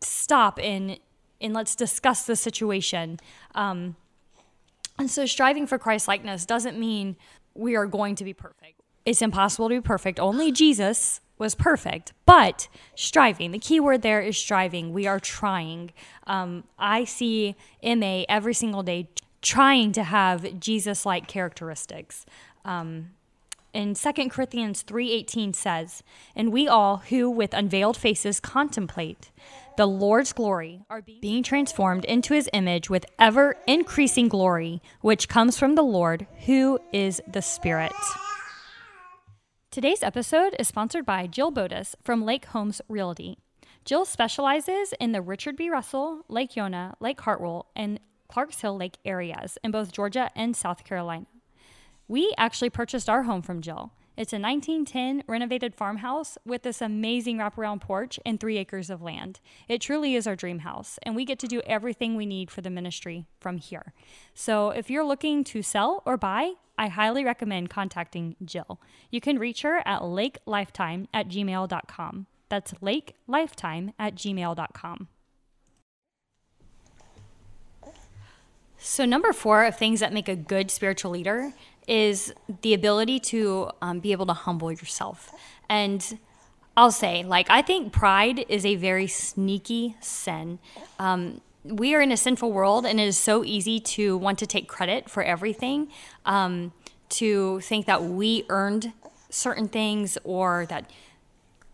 stop 0.00 0.58
and 0.62 0.98
and 1.40 1.52
let's 1.54 1.74
discuss 1.74 2.24
the 2.24 2.36
situation. 2.36 3.18
Um, 3.54 3.96
and 4.98 5.10
so, 5.10 5.26
striving 5.26 5.66
for 5.66 5.78
Christ 5.78 6.08
likeness 6.08 6.46
doesn't 6.46 6.78
mean 6.78 7.16
we 7.54 7.74
are 7.74 7.86
going 7.86 8.14
to 8.16 8.24
be 8.24 8.32
perfect. 8.32 8.80
It's 9.04 9.22
impossible 9.22 9.68
to 9.68 9.76
be 9.76 9.80
perfect. 9.80 10.18
Only 10.18 10.52
Jesus 10.52 11.20
was 11.38 11.54
perfect, 11.54 12.12
but 12.24 12.68
striving. 12.94 13.52
The 13.52 13.58
key 13.58 13.80
word 13.80 14.02
there 14.02 14.20
is 14.20 14.36
striving. 14.36 14.92
We 14.92 15.06
are 15.06 15.20
trying. 15.20 15.92
Um, 16.26 16.64
I 16.78 17.04
see 17.04 17.56
MA 17.82 18.24
every 18.28 18.54
single 18.54 18.82
day 18.82 19.08
trying 19.42 19.92
to 19.92 20.02
have 20.02 20.58
Jesus 20.58 21.04
like 21.06 21.28
characteristics. 21.28 22.26
Um, 22.64 23.10
and 23.76 23.94
2 23.94 24.30
Corinthians 24.30 24.82
3:18 24.82 25.52
says, 25.52 26.02
"And 26.34 26.50
we 26.50 26.66
all 26.66 26.98
who 27.08 27.30
with 27.30 27.52
unveiled 27.52 27.96
faces 27.96 28.40
contemplate 28.40 29.30
the 29.76 29.86
Lord's 29.86 30.32
glory 30.32 30.80
are 30.88 31.02
being 31.02 31.42
transformed 31.42 32.06
into 32.06 32.32
his 32.32 32.48
image 32.54 32.88
with 32.88 33.04
ever 33.18 33.56
increasing 33.66 34.28
glory, 34.28 34.80
which 35.02 35.28
comes 35.28 35.58
from 35.58 35.74
the 35.74 35.82
Lord, 35.82 36.26
who 36.46 36.78
is 36.92 37.20
the 37.30 37.42
Spirit." 37.42 37.92
Today's 39.76 40.02
episode 40.02 40.56
is 40.58 40.68
sponsored 40.68 41.04
by 41.04 41.26
Jill 41.26 41.52
Bodis 41.52 41.94
from 42.02 42.24
Lake 42.24 42.46
Homes 42.46 42.80
Realty. 42.88 43.36
Jill 43.84 44.06
specializes 44.06 44.94
in 44.98 45.12
the 45.12 45.20
Richard 45.20 45.54
B. 45.54 45.68
Russell, 45.68 46.24
Lake 46.28 46.56
Yonah, 46.56 46.96
Lake 46.98 47.20
Hartwell, 47.20 47.66
and 47.76 48.00
Clarks 48.26 48.62
Hill 48.62 48.78
Lake 48.78 48.96
areas 49.04 49.58
in 49.62 49.72
both 49.72 49.92
Georgia 49.92 50.30
and 50.34 50.56
South 50.56 50.82
Carolina. 50.82 51.26
We 52.08 52.32
actually 52.38 52.70
purchased 52.70 53.10
our 53.10 53.24
home 53.24 53.42
from 53.42 53.60
Jill. 53.60 53.92
It's 54.16 54.32
a 54.32 54.40
1910 54.40 55.24
renovated 55.26 55.74
farmhouse 55.74 56.38
with 56.46 56.62
this 56.62 56.80
amazing 56.80 57.36
wraparound 57.36 57.82
porch 57.82 58.18
and 58.24 58.40
three 58.40 58.56
acres 58.56 58.88
of 58.88 59.02
land. 59.02 59.40
It 59.68 59.82
truly 59.82 60.14
is 60.14 60.26
our 60.26 60.36
dream 60.36 60.60
house, 60.60 60.98
and 61.02 61.14
we 61.14 61.26
get 61.26 61.38
to 61.40 61.46
do 61.46 61.60
everything 61.66 62.16
we 62.16 62.24
need 62.24 62.50
for 62.50 62.62
the 62.62 62.70
ministry 62.70 63.26
from 63.40 63.58
here. 63.58 63.92
So 64.32 64.70
if 64.70 64.88
you're 64.88 65.04
looking 65.04 65.44
to 65.44 65.60
sell 65.60 66.02
or 66.06 66.16
buy, 66.16 66.54
I 66.78 66.88
highly 66.88 67.24
recommend 67.24 67.70
contacting 67.70 68.36
Jill. 68.44 68.80
You 69.10 69.20
can 69.20 69.38
reach 69.38 69.62
her 69.62 69.82
at 69.86 70.02
lakelifetime 70.02 71.06
at 71.12 71.28
gmail.com. 71.28 72.26
That's 72.48 72.72
lakelifetime 72.74 73.92
at 73.98 74.14
gmail.com. 74.14 75.08
So, 78.78 79.04
number 79.04 79.32
four 79.32 79.64
of 79.64 79.76
things 79.76 80.00
that 80.00 80.12
make 80.12 80.28
a 80.28 80.36
good 80.36 80.70
spiritual 80.70 81.10
leader 81.10 81.52
is 81.88 82.32
the 82.62 82.74
ability 82.74 83.20
to 83.20 83.70
um, 83.80 84.00
be 84.00 84.12
able 84.12 84.26
to 84.26 84.32
humble 84.32 84.70
yourself. 84.70 85.32
And 85.68 86.18
I'll 86.76 86.92
say, 86.92 87.24
like, 87.24 87.48
I 87.48 87.62
think 87.62 87.92
pride 87.92 88.44
is 88.48 88.66
a 88.66 88.74
very 88.76 89.06
sneaky 89.06 89.96
sin. 90.00 90.58
Um, 90.98 91.40
we 91.68 91.94
are 91.94 92.00
in 92.00 92.12
a 92.12 92.16
sinful 92.16 92.52
world, 92.52 92.86
and 92.86 93.00
it 93.00 93.06
is 93.06 93.16
so 93.16 93.44
easy 93.44 93.80
to 93.80 94.16
want 94.16 94.38
to 94.38 94.46
take 94.46 94.68
credit 94.68 95.10
for 95.10 95.22
everything, 95.22 95.88
um, 96.24 96.72
to 97.10 97.60
think 97.60 97.86
that 97.86 98.02
we 98.02 98.44
earned 98.48 98.92
certain 99.30 99.68
things 99.68 100.18
or 100.24 100.66
that 100.66 100.90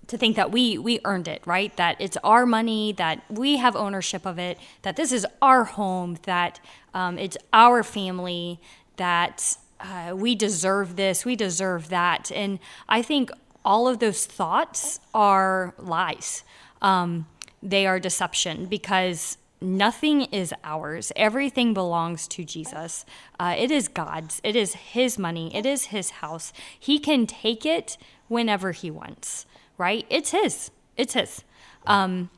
to 0.08 0.18
think 0.18 0.36
that 0.36 0.50
we 0.50 0.76
we 0.78 1.00
earned 1.04 1.28
it 1.28 1.40
right 1.46 1.76
that 1.76 1.96
it's 2.00 2.16
our 2.24 2.44
money 2.44 2.92
that 2.92 3.22
we 3.30 3.58
have 3.58 3.76
ownership 3.76 4.26
of 4.26 4.38
it 4.38 4.58
that 4.82 4.96
this 4.96 5.12
is 5.12 5.26
our 5.40 5.64
home 5.64 6.18
that 6.24 6.58
um, 6.92 7.18
it's 7.18 7.36
our 7.52 7.82
family 7.82 8.60
that 8.96 9.56
uh, 9.82 10.14
we 10.14 10.34
deserve 10.34 10.96
this, 10.96 11.24
we 11.24 11.36
deserve 11.36 11.88
that. 11.88 12.30
And 12.32 12.58
I 12.88 13.02
think 13.02 13.30
all 13.64 13.88
of 13.88 13.98
those 13.98 14.26
thoughts 14.26 15.00
are 15.14 15.74
lies. 15.78 16.44
Um, 16.80 17.26
they 17.62 17.86
are 17.86 17.98
deception 17.98 18.66
because 18.66 19.38
nothing 19.62 20.22
is 20.22 20.52
ours. 20.64 21.12
Everything 21.16 21.74
belongs 21.74 22.28
to 22.28 22.44
Jesus. 22.44 23.04
Uh, 23.38 23.54
it 23.56 23.70
is 23.70 23.88
God's. 23.88 24.40
It 24.44 24.56
is 24.56 24.74
His 24.74 25.18
money. 25.18 25.54
It 25.54 25.66
is 25.66 25.86
His 25.86 26.10
house. 26.10 26.52
He 26.78 26.98
can 26.98 27.26
take 27.26 27.64
it 27.64 27.96
whenever 28.28 28.72
He 28.72 28.90
wants, 28.90 29.46
right? 29.78 30.06
It's 30.10 30.30
His. 30.30 30.70
It's 30.96 31.14
His. 31.14 31.44
Um, 31.86 32.30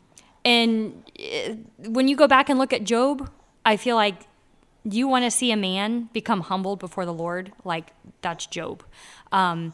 and 0.45 1.03
uh, 1.19 1.55
when 1.89 2.09
you 2.09 2.17
go 2.17 2.29
back 2.29 2.49
and 2.49 2.59
look 2.59 2.73
at 2.73 2.85
Job, 2.85 3.31
I 3.65 3.77
feel 3.77 3.97
like 3.97 4.27
you 4.85 5.09
want 5.09 5.25
to 5.25 5.31
see 5.31 5.51
a 5.51 5.57
man 5.57 6.11
become 6.13 6.43
humbled 6.43 6.79
before 6.79 7.07
the 7.07 7.15
Lord, 7.15 7.53
like 7.65 7.93
that's 8.21 8.47
Job. 8.47 8.83
Um, 9.33 9.73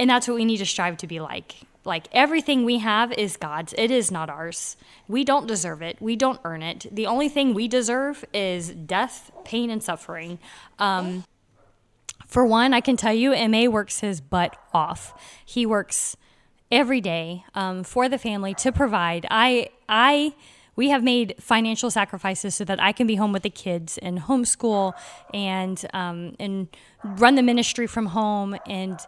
and 0.00 0.10
that's 0.10 0.26
what 0.26 0.34
we 0.34 0.44
need 0.44 0.58
to 0.58 0.66
strive 0.66 0.96
to 0.98 1.06
be 1.06 1.20
like. 1.20 1.54
Like 1.84 2.06
everything 2.12 2.64
we 2.64 2.78
have 2.78 3.12
is 3.12 3.36
God's, 3.36 3.74
it 3.76 3.90
is 3.90 4.10
not 4.10 4.30
ours. 4.30 4.76
We 5.08 5.24
don't 5.24 5.46
deserve 5.46 5.82
it, 5.82 6.00
we 6.00 6.16
don't 6.16 6.40
earn 6.44 6.62
it. 6.62 6.86
The 6.90 7.06
only 7.06 7.28
thing 7.28 7.54
we 7.54 7.68
deserve 7.68 8.24
is 8.32 8.70
death, 8.70 9.30
pain, 9.44 9.70
and 9.70 9.82
suffering. 9.82 10.38
Um, 10.78 11.24
for 12.26 12.46
one, 12.46 12.72
I 12.72 12.80
can 12.80 12.96
tell 12.96 13.12
you, 13.12 13.36
MA 13.48 13.64
works 13.64 14.00
his 14.00 14.20
butt 14.20 14.56
off. 14.72 15.20
He 15.44 15.66
works 15.66 16.16
every 16.70 17.00
day 17.00 17.44
um, 17.54 17.84
for 17.84 18.08
the 18.08 18.16
family 18.16 18.54
to 18.54 18.72
provide. 18.72 19.26
I, 19.30 19.68
I, 19.88 20.34
we 20.74 20.88
have 20.88 21.02
made 21.02 21.34
financial 21.38 21.90
sacrifices 21.90 22.54
so 22.54 22.64
that 22.64 22.80
I 22.80 22.92
can 22.92 23.06
be 23.06 23.16
home 23.16 23.32
with 23.32 23.42
the 23.42 23.50
kids 23.50 23.98
and 23.98 24.20
homeschool 24.20 24.94
and 25.34 25.84
um, 25.92 26.34
and 26.40 26.68
run 27.04 27.34
the 27.34 27.42
ministry 27.42 27.86
from 27.86 28.06
home 28.06 28.56
and 28.66 28.98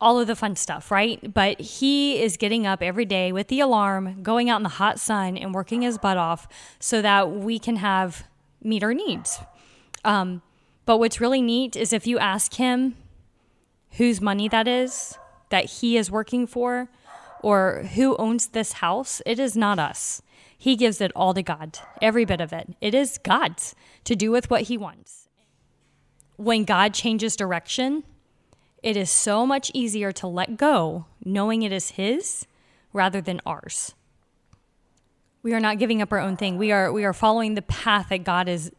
all 0.00 0.18
of 0.18 0.26
the 0.26 0.36
fun 0.36 0.56
stuff, 0.56 0.90
right? 0.90 1.32
But 1.32 1.60
he 1.60 2.22
is 2.22 2.36
getting 2.36 2.66
up 2.66 2.82
every 2.82 3.04
day 3.04 3.32
with 3.32 3.48
the 3.48 3.60
alarm, 3.60 4.22
going 4.22 4.50
out 4.50 4.56
in 4.56 4.62
the 4.62 4.68
hot 4.70 4.98
sun 4.98 5.36
and 5.36 5.54
working 5.54 5.82
his 5.82 5.98
butt 5.98 6.16
off 6.16 6.46
so 6.78 7.00
that 7.02 7.30
we 7.30 7.58
can 7.58 7.76
have 7.76 8.24
meet 8.62 8.82
our 8.82 8.94
needs. 8.94 9.38
Um, 10.04 10.42
but 10.84 10.98
what's 10.98 11.20
really 11.20 11.40
neat 11.40 11.76
is 11.76 11.92
if 11.92 12.06
you 12.06 12.18
ask 12.18 12.54
him 12.54 12.96
whose 13.92 14.20
money 14.20 14.48
that 14.48 14.68
is 14.68 15.18
that 15.50 15.66
he 15.66 15.96
is 15.96 16.10
working 16.10 16.46
for 16.46 16.88
or 17.42 17.84
who 17.94 18.16
owns 18.16 18.48
this 18.48 18.74
house, 18.74 19.20
it 19.26 19.38
is 19.38 19.56
not 19.56 19.78
us. 19.78 20.22
He 20.56 20.76
gives 20.76 21.02
it 21.02 21.12
all 21.14 21.34
to 21.34 21.42
God, 21.42 21.78
every 22.00 22.24
bit 22.24 22.40
of 22.40 22.50
it. 22.50 22.74
It 22.80 22.94
is 22.94 23.18
God's 23.18 23.74
to 24.04 24.16
do 24.16 24.30
with 24.30 24.48
what 24.48 24.62
He 24.62 24.78
wants. 24.78 25.28
When 26.36 26.64
God 26.64 26.94
changes 26.94 27.36
direction, 27.36 28.04
it 28.84 28.98
is 28.98 29.10
so 29.10 29.46
much 29.46 29.70
easier 29.72 30.12
to 30.12 30.26
let 30.26 30.58
go, 30.58 31.06
knowing 31.24 31.62
it 31.62 31.72
is 31.72 31.92
His 31.92 32.46
rather 32.92 33.22
than 33.22 33.40
ours. 33.46 33.94
We 35.42 35.54
are 35.54 35.60
not 35.60 35.78
giving 35.78 36.02
up 36.02 36.12
our 36.12 36.20
own 36.20 36.36
thing. 36.36 36.58
We 36.58 36.70
are 36.70 36.92
we 36.92 37.04
are 37.04 37.14
following 37.14 37.54
the 37.54 37.62
path 37.62 38.10
that 38.10 38.24
God 38.24 38.46
is 38.46 38.70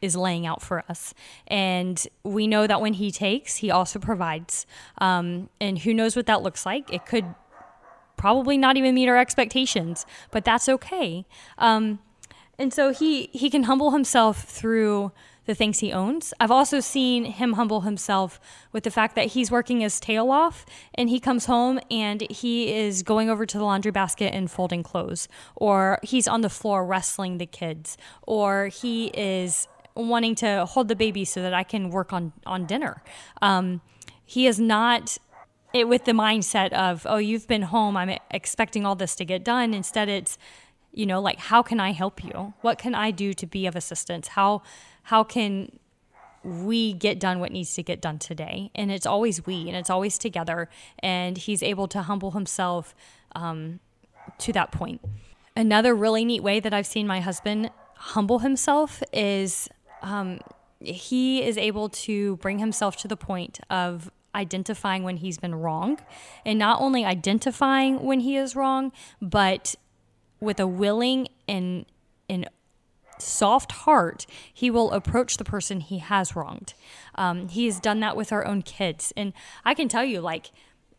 is 0.00 0.16
laying 0.16 0.46
out 0.46 0.62
for 0.62 0.82
us, 0.88 1.14
and 1.46 2.04
we 2.24 2.48
know 2.48 2.66
that 2.66 2.80
when 2.80 2.94
He 2.94 3.12
takes, 3.12 3.56
He 3.56 3.70
also 3.70 4.00
provides. 4.00 4.66
Um, 4.98 5.48
and 5.60 5.78
who 5.78 5.94
knows 5.94 6.16
what 6.16 6.26
that 6.26 6.42
looks 6.42 6.66
like? 6.66 6.92
It 6.92 7.06
could 7.06 7.32
probably 8.16 8.58
not 8.58 8.76
even 8.76 8.96
meet 8.96 9.08
our 9.08 9.16
expectations, 9.16 10.06
but 10.32 10.44
that's 10.44 10.68
okay. 10.68 11.24
Um, 11.56 12.00
and 12.58 12.74
so 12.74 12.92
he 12.92 13.30
he 13.32 13.48
can 13.48 13.64
humble 13.64 13.92
himself 13.92 14.42
through 14.42 15.12
the 15.46 15.54
things 15.54 15.80
he 15.80 15.92
owns. 15.92 16.32
I've 16.38 16.50
also 16.50 16.80
seen 16.80 17.24
him 17.24 17.54
humble 17.54 17.80
himself 17.80 18.40
with 18.72 18.84
the 18.84 18.90
fact 18.90 19.16
that 19.16 19.28
he's 19.28 19.50
working 19.50 19.80
his 19.80 19.98
tail 19.98 20.30
off 20.30 20.64
and 20.94 21.10
he 21.10 21.18
comes 21.18 21.46
home 21.46 21.80
and 21.90 22.20
he 22.30 22.72
is 22.72 23.02
going 23.02 23.28
over 23.28 23.44
to 23.46 23.58
the 23.58 23.64
laundry 23.64 23.90
basket 23.90 24.32
and 24.32 24.50
folding 24.50 24.82
clothes, 24.82 25.28
or 25.56 25.98
he's 26.02 26.28
on 26.28 26.42
the 26.42 26.50
floor 26.50 26.86
wrestling 26.86 27.38
the 27.38 27.46
kids, 27.46 27.96
or 28.22 28.68
he 28.68 29.06
is 29.08 29.66
wanting 29.94 30.34
to 30.36 30.64
hold 30.64 30.88
the 30.88 30.96
baby 30.96 31.24
so 31.24 31.42
that 31.42 31.52
I 31.52 31.64
can 31.64 31.90
work 31.90 32.12
on 32.12 32.32
on 32.46 32.64
dinner. 32.66 33.02
Um, 33.40 33.80
he 34.24 34.46
is 34.46 34.58
not 34.58 35.18
it 35.74 35.88
with 35.88 36.04
the 36.04 36.12
mindset 36.12 36.72
of, 36.72 37.06
oh, 37.08 37.16
you've 37.16 37.48
been 37.48 37.62
home. 37.62 37.96
I'm 37.96 38.18
expecting 38.30 38.84
all 38.84 38.94
this 38.94 39.14
to 39.16 39.24
get 39.24 39.42
done. 39.42 39.74
Instead, 39.74 40.08
it's, 40.08 40.38
you 40.92 41.06
know, 41.06 41.20
like, 41.20 41.38
how 41.38 41.62
can 41.62 41.80
I 41.80 41.92
help 41.92 42.22
you? 42.22 42.54
What 42.60 42.78
can 42.78 42.94
I 42.94 43.10
do 43.10 43.32
to 43.32 43.46
be 43.46 43.66
of 43.66 43.74
assistance? 43.74 44.28
How, 44.28 44.62
how 45.04 45.24
can 45.24 45.78
we 46.44 46.92
get 46.92 47.20
done 47.20 47.38
what 47.38 47.52
needs 47.52 47.74
to 47.74 47.82
get 47.82 48.00
done 48.00 48.18
today? 48.18 48.70
And 48.74 48.90
it's 48.90 49.06
always 49.06 49.46
we, 49.46 49.68
and 49.68 49.76
it's 49.76 49.90
always 49.90 50.18
together. 50.18 50.68
And 50.98 51.38
he's 51.38 51.62
able 51.62 51.88
to 51.88 52.02
humble 52.02 52.32
himself 52.32 52.94
um, 53.34 53.80
to 54.38 54.52
that 54.52 54.72
point. 54.72 55.00
Another 55.56 55.94
really 55.94 56.24
neat 56.24 56.42
way 56.42 56.60
that 56.60 56.72
I've 56.72 56.86
seen 56.86 57.06
my 57.06 57.20
husband 57.20 57.70
humble 57.94 58.40
himself 58.40 59.02
is 59.12 59.68
um, 60.02 60.40
he 60.80 61.42
is 61.42 61.56
able 61.56 61.88
to 61.88 62.36
bring 62.36 62.58
himself 62.58 62.96
to 62.98 63.08
the 63.08 63.16
point 63.16 63.60
of 63.70 64.10
identifying 64.34 65.02
when 65.02 65.18
he's 65.18 65.38
been 65.38 65.54
wrong 65.54 65.98
and 66.44 66.58
not 66.58 66.80
only 66.80 67.04
identifying 67.04 68.02
when 68.02 68.20
he 68.20 68.36
is 68.36 68.56
wrong 68.56 68.90
but 69.20 69.74
with 70.40 70.58
a 70.58 70.66
willing 70.66 71.28
and 71.46 71.84
and 72.30 72.48
soft 73.22 73.72
heart 73.72 74.26
he 74.52 74.70
will 74.70 74.90
approach 74.92 75.36
the 75.36 75.44
person 75.44 75.80
he 75.80 75.98
has 75.98 76.36
wronged 76.36 76.74
um, 77.14 77.48
has 77.48 77.80
done 77.80 78.00
that 78.00 78.16
with 78.16 78.32
our 78.32 78.44
own 78.44 78.62
kids 78.62 79.12
and 79.16 79.32
i 79.64 79.74
can 79.74 79.88
tell 79.88 80.04
you 80.04 80.20
like 80.20 80.50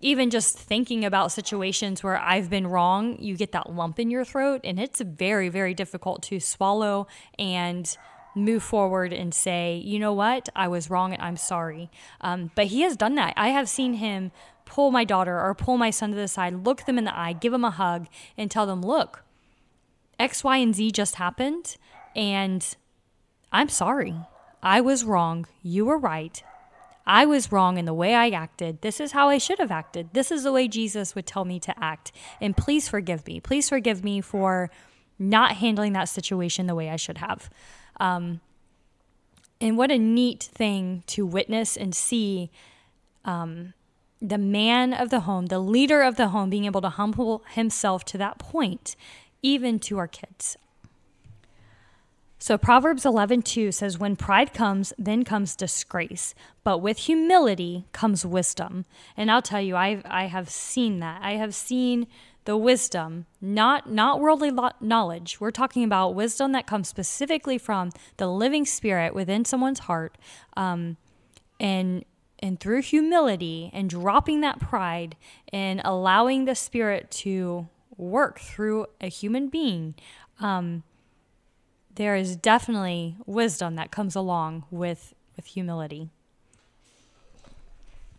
even 0.03 0.29
just 0.29 0.59
thinking 0.59 1.05
about 1.05 1.31
situations 1.31 2.03
where 2.03 2.19
I've 2.19 2.49
been 2.49 2.67
wrong, 2.67 3.17
you 3.19 3.37
get 3.37 3.53
that 3.53 3.71
lump 3.71 3.99
in 3.99 4.11
your 4.11 4.25
throat, 4.25 4.59
and 4.65 4.77
it's 4.77 4.99
very, 4.99 5.47
very 5.47 5.73
difficult 5.73 6.21
to 6.23 6.41
swallow 6.41 7.07
and 7.39 7.97
move 8.35 8.63
forward 8.63 9.13
and 9.13 9.33
say, 9.33 9.81
you 9.83 9.99
know 9.99 10.13
what, 10.13 10.49
I 10.55 10.67
was 10.67 10.89
wrong 10.89 11.13
and 11.13 11.21
I'm 11.21 11.37
sorry. 11.37 11.89
Um, 12.19 12.51
but 12.55 12.67
he 12.67 12.81
has 12.81 12.97
done 12.97 13.15
that. 13.15 13.33
I 13.37 13.49
have 13.49 13.69
seen 13.69 13.95
him 13.95 14.31
pull 14.65 14.91
my 14.91 15.03
daughter 15.03 15.39
or 15.39 15.53
pull 15.55 15.77
my 15.77 15.89
son 15.89 16.11
to 16.11 16.15
the 16.17 16.27
side, 16.27 16.65
look 16.65 16.85
them 16.85 16.97
in 16.97 17.05
the 17.05 17.17
eye, 17.17 17.33
give 17.33 17.51
them 17.51 17.63
a 17.63 17.71
hug, 17.71 18.07
and 18.37 18.49
tell 18.49 18.65
them, 18.65 18.81
look, 18.81 19.23
X, 20.19 20.43
Y, 20.43 20.57
and 20.57 20.75
Z 20.75 20.91
just 20.91 21.15
happened, 21.15 21.77
and 22.15 22.75
I'm 23.51 23.69
sorry. 23.69 24.15
I 24.61 24.81
was 24.81 25.03
wrong. 25.03 25.45
You 25.61 25.85
were 25.85 25.97
right. 25.97 26.41
I 27.05 27.25
was 27.25 27.51
wrong 27.51 27.77
in 27.77 27.85
the 27.85 27.93
way 27.93 28.15
I 28.15 28.29
acted. 28.29 28.81
This 28.81 28.99
is 28.99 29.11
how 29.11 29.29
I 29.29 29.37
should 29.37 29.59
have 29.59 29.71
acted. 29.71 30.09
This 30.13 30.31
is 30.31 30.43
the 30.43 30.53
way 30.53 30.67
Jesus 30.67 31.15
would 31.15 31.25
tell 31.25 31.43
me 31.43 31.59
to 31.59 31.83
act. 31.83 32.13
And 32.39 32.55
please 32.55 32.87
forgive 32.87 33.27
me. 33.27 33.39
Please 33.41 33.67
forgive 33.67 34.03
me 34.03 34.21
for 34.21 34.69
not 35.19 35.57
handling 35.57 35.93
that 35.93 36.09
situation 36.09 36.65
the 36.65 36.75
way 36.75 36.89
I 36.89 36.95
should 36.95 37.17
have. 37.17 37.49
Um, 37.99 38.39
and 39.59 39.77
what 39.77 39.91
a 39.91 39.97
neat 39.97 40.43
thing 40.43 41.03
to 41.07 41.25
witness 41.25 41.75
and 41.77 41.93
see 41.93 42.51
um, 43.25 43.73
the 44.21 44.37
man 44.37 44.93
of 44.93 45.09
the 45.09 45.21
home, 45.21 45.47
the 45.47 45.59
leader 45.59 46.01
of 46.01 46.15
the 46.15 46.29
home, 46.29 46.49
being 46.49 46.65
able 46.65 46.81
to 46.81 46.89
humble 46.89 47.43
himself 47.51 48.05
to 48.05 48.17
that 48.17 48.39
point, 48.39 48.95
even 49.41 49.77
to 49.79 49.97
our 49.97 50.07
kids. 50.07 50.57
So 52.43 52.57
Proverbs 52.57 53.05
11:2 53.05 53.73
says 53.73 53.97
when 53.97 54.17
pride 54.17 54.53
comes 54.53 54.91
then 54.97 55.23
comes 55.23 55.55
disgrace 55.55 56.35
but 56.65 56.79
with 56.79 56.97
humility 56.97 57.85
comes 57.93 58.25
wisdom. 58.25 58.83
And 59.15 59.31
I'll 59.31 59.41
tell 59.41 59.61
you 59.61 59.77
I 59.77 60.01
I 60.03 60.25
have 60.25 60.49
seen 60.49 60.99
that. 60.99 61.21
I 61.23 61.35
have 61.37 61.55
seen 61.55 62.05
the 62.43 62.57
wisdom, 62.57 63.27
not 63.39 63.89
not 63.89 64.19
worldly 64.19 64.51
knowledge. 64.81 65.39
We're 65.39 65.51
talking 65.51 65.85
about 65.85 66.15
wisdom 66.15 66.51
that 66.51 66.67
comes 66.67 66.89
specifically 66.89 67.57
from 67.57 67.91
the 68.17 68.27
living 68.27 68.65
spirit 68.65 69.15
within 69.15 69.45
someone's 69.45 69.79
heart. 69.79 70.17
Um, 70.57 70.97
and 71.61 72.03
and 72.39 72.59
through 72.59 72.81
humility 72.81 73.71
and 73.73 73.89
dropping 73.89 74.41
that 74.41 74.59
pride 74.59 75.15
and 75.53 75.79
allowing 75.85 76.43
the 76.43 76.55
spirit 76.55 77.09
to 77.23 77.69
work 77.95 78.39
through 78.39 78.87
a 78.99 79.07
human 79.07 79.47
being 79.47 79.95
um, 80.41 80.83
there 81.95 82.15
is 82.15 82.35
definitely 82.35 83.15
wisdom 83.25 83.75
that 83.75 83.91
comes 83.91 84.15
along 84.15 84.65
with 84.71 85.13
with 85.35 85.47
humility. 85.47 86.09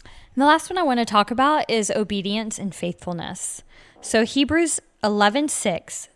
And 0.03 0.43
the 0.43 0.47
last 0.47 0.69
one 0.69 0.79
I 0.79 0.83
want 0.83 0.99
to 0.99 1.05
talk 1.05 1.31
about 1.31 1.71
is 1.71 1.93
obedience 1.95 2.59
and 2.59 2.75
faithfulness. 2.75 3.63
So 4.01 4.25
Hebrews 4.25 4.81
11:6 5.03 6.09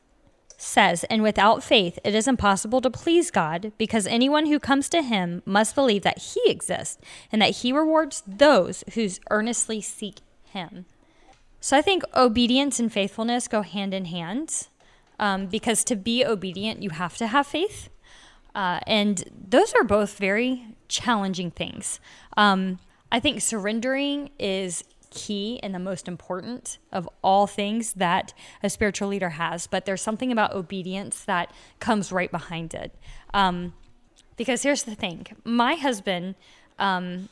says, 0.57 1.05
"And 1.05 1.23
without 1.23 1.63
faith 1.63 2.01
it 2.03 2.17
is 2.17 2.27
impossible 2.27 2.81
to 2.81 2.91
please 2.91 3.31
God, 3.31 3.71
because 3.79 4.09
anyone 4.09 4.47
who 4.47 4.59
comes 4.59 4.89
to 4.89 5.03
him 5.03 5.43
must 5.47 5.77
believe 5.77 6.03
that 6.03 6.19
he 6.19 6.43
exists 6.47 6.99
and 7.31 7.41
that 7.41 7.59
he 7.59 7.73
rewards 7.73 8.25
those 8.27 8.83
who 8.95 9.09
earnestly 9.31 9.81
seek 9.81 10.17
him." 10.47 10.85
So 11.61 11.77
I 11.77 11.83
think 11.83 12.03
obedience 12.15 12.81
and 12.81 12.93
faithfulness 12.93 13.47
go 13.47 13.63
hand 13.63 13.95
in 13.95 14.07
hand 14.07 14.67
um, 15.19 15.47
because 15.47 15.85
to 15.85 15.97
be 15.97 16.25
obedient, 16.25 16.83
you 16.83 16.91
have 16.91 17.17
to 17.19 17.27
have 17.27 17.47
faith. 17.47 17.89
Uh, 18.55 18.81
and 18.87 19.25
those 19.49 19.73
are 19.75 19.85
both 19.85 20.19
very 20.19 20.67
challenging 20.89 21.51
things. 21.51 22.01
Um, 22.37 22.79
I 23.11 23.21
think 23.21 23.41
surrendering 23.41 24.31
is 24.39 24.85
key 25.11 25.59
and 25.63 25.75
the 25.75 25.79
most 25.79 26.07
important 26.07 26.79
of 26.93 27.09
all 27.23 27.47
things 27.47 27.95
that 27.95 28.35
a 28.63 28.71
spiritual 28.71 29.09
leader 29.09 29.31
has. 29.31 29.67
But 29.67 29.87
there's 29.87 30.03
something 30.03 30.31
about 30.33 30.55
obedience 30.55 31.25
that 31.25 31.51
comes 31.81 32.13
right 32.13 32.31
behind 32.31 32.75
it. 32.75 32.95
Um, 33.33 33.75
because 34.37 34.63
here's 34.63 34.85
the 34.85 34.95
thing 34.95 35.27
my 35.45 35.75
husband 35.75 36.35
um, 36.79 37.29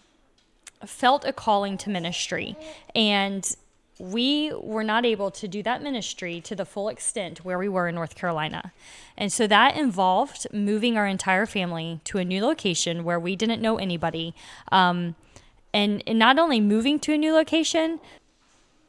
felt 0.84 1.24
a 1.24 1.32
calling 1.32 1.76
to 1.78 1.90
ministry. 1.90 2.56
And 2.94 3.56
we 3.98 4.52
were 4.60 4.84
not 4.84 5.06
able 5.06 5.30
to 5.30 5.48
do 5.48 5.62
that 5.62 5.82
ministry 5.82 6.40
to 6.42 6.54
the 6.54 6.66
full 6.66 6.88
extent 6.88 7.44
where 7.44 7.58
we 7.58 7.68
were 7.68 7.88
in 7.88 7.94
North 7.94 8.14
Carolina. 8.14 8.72
And 9.16 9.32
so 9.32 9.46
that 9.46 9.76
involved 9.76 10.46
moving 10.52 10.98
our 10.98 11.06
entire 11.06 11.46
family 11.46 12.00
to 12.04 12.18
a 12.18 12.24
new 12.24 12.44
location 12.44 13.04
where 13.04 13.18
we 13.18 13.36
didn't 13.36 13.62
know 13.62 13.78
anybody. 13.78 14.34
Um, 14.70 15.14
and, 15.72 16.02
and 16.06 16.18
not 16.18 16.38
only 16.38 16.60
moving 16.60 16.98
to 17.00 17.14
a 17.14 17.18
new 17.18 17.34
location, 17.34 18.00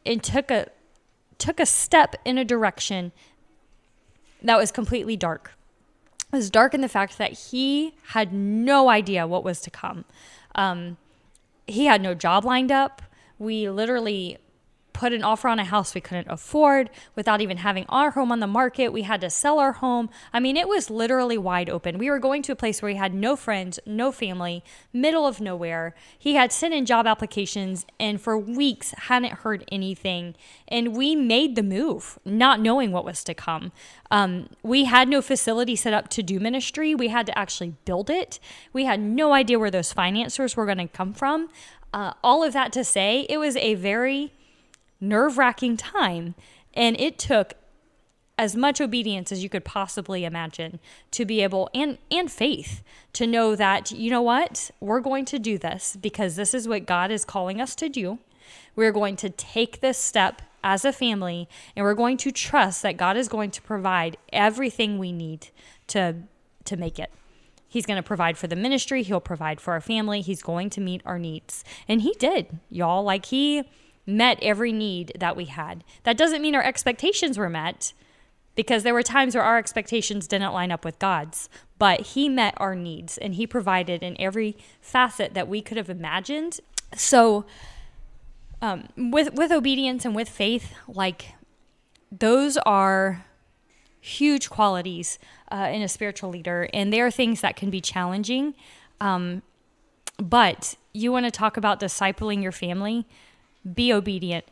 it 0.04 0.24
took 0.24 0.52
a 0.52 0.68
took 1.38 1.60
a 1.60 1.66
step 1.66 2.16
in 2.26 2.38
a 2.38 2.44
direction 2.44 3.12
that 4.42 4.58
was 4.58 4.72
completely 4.72 5.16
dark. 5.16 5.54
It 6.34 6.36
was 6.36 6.50
dark 6.50 6.74
in 6.74 6.82
the 6.82 6.90
fact 6.90 7.18
that 7.20 7.32
he 7.34 7.94
had 8.08 8.34
no 8.34 8.90
idea 8.90 9.28
what 9.28 9.44
was 9.44 9.62
to 9.62 9.70
come. 9.70 10.06
Um, 10.56 10.98
he 11.68 11.86
had 11.86 12.02
no 12.02 12.16
job 12.16 12.44
lined 12.44 12.72
up. 12.72 13.04
We 13.38 13.70
literally 13.70 14.40
put 14.98 15.14
an 15.14 15.24
offer 15.24 15.48
on 15.48 15.60
a 15.60 15.64
house 15.64 15.94
we 15.94 16.02
couldn't 16.02 16.28
afford 16.28 16.90
without 17.16 17.40
even 17.40 17.58
having 17.58 17.86
our 17.88 18.10
home 18.12 18.32
on 18.32 18.40
the 18.40 18.48
market. 18.48 18.92
We 18.92 19.04
had 19.04 19.22
to 19.22 19.30
sell 19.30 19.60
our 19.60 19.74
home. 19.74 20.10
I 20.34 20.40
mean, 20.40 20.58
it 20.58 20.68
was 20.68 20.90
literally 20.90 21.38
wide 21.38 21.70
open. 21.70 22.00
We 22.00 22.10
were 22.10 22.18
going 22.18 22.42
to 22.44 22.52
a 22.52 22.56
place 22.56 22.82
where 22.82 22.90
he 22.90 22.98
had 22.98 23.14
no 23.14 23.36
friends, 23.36 23.80
no 23.86 24.12
family, 24.12 24.64
middle 24.92 25.28
of 25.28 25.40
nowhere. 25.40 25.94
He 26.18 26.34
had 26.34 26.52
sent 26.52 26.74
in 26.74 26.88
job 26.88 27.06
applications 27.06 27.86
and 28.00 28.20
for 28.20 28.40
weeks 28.40 28.96
hadn't 28.98 29.34
heard 29.34 29.64
anything. 29.72 30.34
And 30.68 30.98
we 30.98 31.16
made 31.16 31.56
the 31.56 31.62
move, 31.62 32.18
not 32.26 32.60
knowing 32.60 32.92
what 32.92 33.06
was 33.06 33.24
to 33.26 33.36
come. 33.36 33.72
Um, 34.10 34.50
we 34.64 34.86
had 34.86 35.08
no 35.08 35.22
facility 35.22 35.76
set 35.76 35.94
up 35.94 36.08
to 36.10 36.24
do 36.24 36.40
ministry. 36.40 36.96
We 36.96 37.10
had 37.10 37.28
to 37.28 37.38
actually 37.38 37.76
build 37.86 38.10
it. 38.10 38.40
We 38.74 38.86
had 38.86 39.00
no 39.00 39.34
idea 39.34 39.60
where 39.60 39.70
those 39.70 39.94
financiers 39.94 40.58
were 40.58 40.66
going 40.66 40.80
to 40.80 40.88
come 40.88 41.14
from. 41.14 41.50
Uh, 41.94 42.14
all 42.24 42.44
of 42.44 42.54
that 42.54 42.74
to 42.74 42.84
say, 42.84 43.28
it 43.30 43.38
was 43.38 43.56
a 43.58 43.76
very 43.76 44.34
nerve 45.00 45.38
wracking 45.38 45.78
time. 45.78 46.36
And 46.74 47.00
it 47.00 47.18
took 47.18 47.54
as 48.38 48.56
much 48.56 48.80
obedience 48.80 49.32
as 49.32 49.42
you 49.42 49.50
could 49.50 49.66
possibly 49.66 50.24
imagine 50.24 50.80
to 51.10 51.26
be 51.26 51.42
able 51.42 51.70
and 51.74 51.98
and 52.12 52.32
faith 52.32 52.84
to 53.14 53.26
know 53.26 53.56
that 53.56 53.92
you 53.92 54.12
know 54.12 54.22
what? 54.22 54.70
We're 54.80 55.00
going 55.00 55.26
to 55.26 55.40
do 55.40 55.58
this 55.58 55.98
because 56.00 56.36
this 56.36 56.54
is 56.54 56.68
what 56.68 56.86
God 56.86 57.10
is 57.10 57.26
calling 57.26 57.60
us 57.60 57.76
to 57.76 57.90
do. 57.90 58.20
We're 58.76 58.92
going 58.92 59.16
to 59.18 59.30
take 59.30 59.82
this 59.82 59.98
step 59.98 60.42
as 60.64 60.86
a 60.86 60.94
family 60.94 61.50
and 61.76 61.84
we're 61.84 61.96
going 61.96 62.18
to 62.18 62.32
trust 62.32 62.84
that 62.84 62.98
God 62.98 63.18
is 63.18 63.28
going 63.28 63.52
to 63.52 63.62
provide 63.62 64.18
everything 64.32 65.00
we 65.00 65.12
need 65.12 65.48
to 65.88 66.16
to 66.66 66.78
make 66.78 67.00
it. 67.00 67.12
He's 67.70 67.86
going 67.86 67.98
to 67.98 68.04
provide 68.04 68.38
for 68.38 68.48
the 68.48 68.56
ministry. 68.56 69.04
He'll 69.04 69.20
provide 69.20 69.60
for 69.60 69.74
our 69.74 69.82
family. 69.82 70.22
He's 70.22 70.42
going 70.42 70.70
to 70.72 70.82
meet 70.82 71.02
our 71.06 71.20
needs. 71.20 71.64
And 71.88 72.02
he 72.02 72.14
did 72.20 72.60
y'all. 72.70 73.04
Like 73.04 73.26
he 73.26 73.64
met 74.08 74.40
every 74.42 74.72
need 74.72 75.12
that 75.20 75.36
we 75.36 75.46
had. 75.46 75.84
That 76.04 76.18
doesn't 76.18 76.42
mean 76.42 76.56
our 76.56 76.64
expectations 76.64 77.38
were 77.38 77.50
met 77.50 77.92
because 78.56 78.82
there 78.82 78.94
were 78.94 79.04
times 79.04 79.36
where 79.36 79.44
our 79.44 79.58
expectations 79.58 80.28
didn't 80.28 80.54
line 80.54 80.72
up 80.72 80.84
with 80.84 80.98
God's, 80.98 81.50
but 81.78 82.00
He 82.00 82.30
met 82.30 82.56
our 82.58 82.74
needs 82.74 83.18
and 83.18 83.36
He 83.36 83.46
provided 83.46 84.02
in 84.02 84.20
every 84.20 84.58
facet 84.82 85.34
that 85.36 85.48
we 85.48 85.62
could 85.62 85.78
have 85.78 85.90
imagined. 85.90 86.60
So, 86.96 87.46
um, 88.62 88.88
with 88.98 89.34
with 89.36 89.52
obedience 89.52 90.06
and 90.06 90.16
with 90.16 90.30
faith, 90.30 90.74
like 90.88 91.34
those 92.12 92.58
are 92.58 93.26
huge 94.00 94.50
qualities 94.50 95.20
uh, 95.52 95.70
in 95.72 95.82
a 95.82 95.88
spiritual 95.88 96.30
leader, 96.30 96.68
and 96.74 96.92
they 96.92 97.02
are 97.02 97.12
things 97.12 97.42
that 97.42 97.56
can 97.56 97.70
be 97.70 97.82
challenging. 97.82 98.56
Um, 99.00 99.44
but 100.18 100.76
you 100.94 101.12
want 101.12 101.26
to 101.26 101.32
talk 101.32 101.58
about 101.58 101.80
discipling 101.80 102.42
your 102.42 102.52
family 102.52 103.06
be 103.74 103.92
obedient 103.94 104.46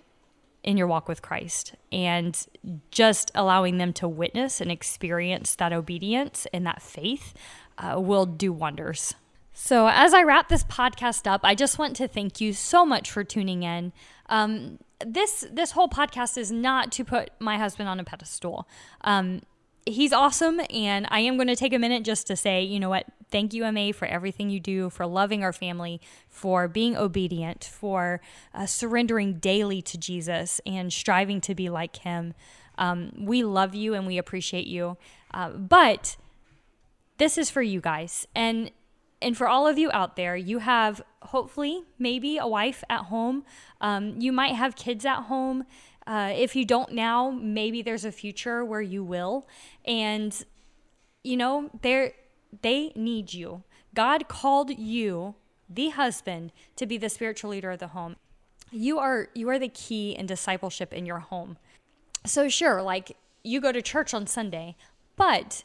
in 0.64 0.78
your 0.78 0.88
walk 0.88 1.08
with 1.08 1.22
Christ 1.22 1.76
and 1.92 2.46
just 2.90 3.32
allowing 3.36 3.78
them 3.78 3.94
to 3.94 4.08
witness 4.08 4.60
and 4.60 4.72
experience 4.72 5.56
that 5.56 5.72
obedience 5.72 6.48
and 6.52 6.66
that 6.66 6.82
faith 6.82 7.34
uh, 7.78 8.00
will 8.00 8.26
do 8.26 8.52
wonders. 8.52 9.14
So, 9.54 9.88
as 9.88 10.14
I 10.14 10.24
wrap 10.24 10.50
this 10.50 10.66
podcast 10.66 11.32
up, 11.32 11.42
I 11.44 11.56
just 11.56 11.80
want 11.80 11.96
to 11.98 12.10
thank 12.10 12.42
you 12.42 12.52
so 12.52 12.86
much 12.86 13.10
for 13.10 13.24
tuning 13.24 13.64
in. 13.64 13.94
Um, 14.28 14.80
this 15.06 15.46
this 15.52 15.72
whole 15.72 15.88
podcast 15.88 16.38
is 16.38 16.52
not 16.52 16.92
to 16.94 17.06
put 17.06 17.30
my 17.40 17.58
husband 17.58 17.88
on 17.88 18.00
a 18.00 18.04
pedestal. 18.04 18.68
Um, 19.02 19.44
he's 19.86 20.14
awesome, 20.14 20.62
and 20.70 21.08
I 21.10 21.20
am 21.20 21.36
going 21.36 21.48
to 21.48 21.56
take 21.56 21.74
a 21.74 21.80
minute 21.80 22.04
just 22.04 22.28
to 22.28 22.36
say, 22.36 22.64
you 22.64 22.80
know 22.80 22.90
what? 22.90 23.06
Thank 23.32 23.54
you, 23.54 23.70
MA, 23.72 23.92
for 23.92 24.06
everything 24.06 24.50
you 24.50 24.60
do, 24.60 24.90
for 24.90 25.06
loving 25.06 25.44
our 25.44 25.54
family, 25.54 26.00
for 26.30 26.68
being 26.68 26.96
obedient, 26.96 27.64
for 27.64 28.22
uh, 28.54 28.66
surrendering 28.66 29.36
daily 29.36 29.82
to 29.84 29.98
Jesus 29.98 30.62
and 30.66 30.92
striving 30.92 31.42
to 31.42 31.56
be 31.56 31.70
like 31.70 31.98
Him. 31.98 32.34
Um, 32.78 33.12
we 33.18 33.44
love 33.44 33.74
you 33.74 33.94
and 33.94 34.06
we 34.06 34.18
appreciate 34.18 34.68
you. 34.68 34.98
Uh, 35.34 35.50
but 35.50 36.18
this 37.18 37.38
is 37.38 37.50
for 37.50 37.62
you 37.62 37.82
guys. 37.82 38.28
And 38.36 38.72
and 39.22 39.36
for 39.36 39.48
all 39.48 39.66
of 39.66 39.78
you 39.78 39.90
out 39.92 40.18
there, 40.18 40.36
you 40.36 40.60
have 40.60 41.02
hopefully 41.24 41.84
maybe 41.98 42.38
a 42.38 42.46
wife 42.46 42.84
at 42.90 43.06
home. 43.06 43.44
Um, 43.82 44.20
you 44.20 44.32
might 44.32 44.54
have 44.56 44.76
kids 44.76 45.06
at 45.06 45.24
home. 45.24 45.66
Uh, 46.08 46.32
if 46.36 46.56
you 46.56 46.66
don't 46.66 46.92
now, 46.92 47.32
maybe 47.32 47.82
there's 47.82 48.06
a 48.06 48.12
future 48.12 48.64
where 48.64 48.82
you 48.82 49.04
will. 49.04 49.48
And 49.86 50.46
you 51.24 51.38
know, 51.38 51.72
there 51.82 52.14
they 52.62 52.92
need 52.96 53.34
you. 53.34 53.64
God 53.94 54.28
called 54.28 54.78
you, 54.78 55.36
the 55.70 55.90
husband, 55.90 56.52
to 56.76 56.86
be 56.86 56.98
the 56.98 57.10
spiritual 57.10 57.50
leader 57.50 57.72
of 57.72 57.80
the 57.80 57.88
home. 57.88 58.18
You 58.72 59.00
are 59.00 59.30
you 59.34 59.50
are 59.50 59.60
the 59.60 59.70
key 59.70 60.12
in 60.12 60.26
discipleship 60.26 60.94
in 60.94 61.06
your 61.06 61.20
home. 61.20 61.58
So 62.26 62.50
sure, 62.50 62.82
like 62.82 63.18
you 63.44 63.60
go 63.62 63.72
to 63.72 63.82
church 63.82 64.14
on 64.14 64.28
Sunday, 64.28 64.76
but 65.16 65.64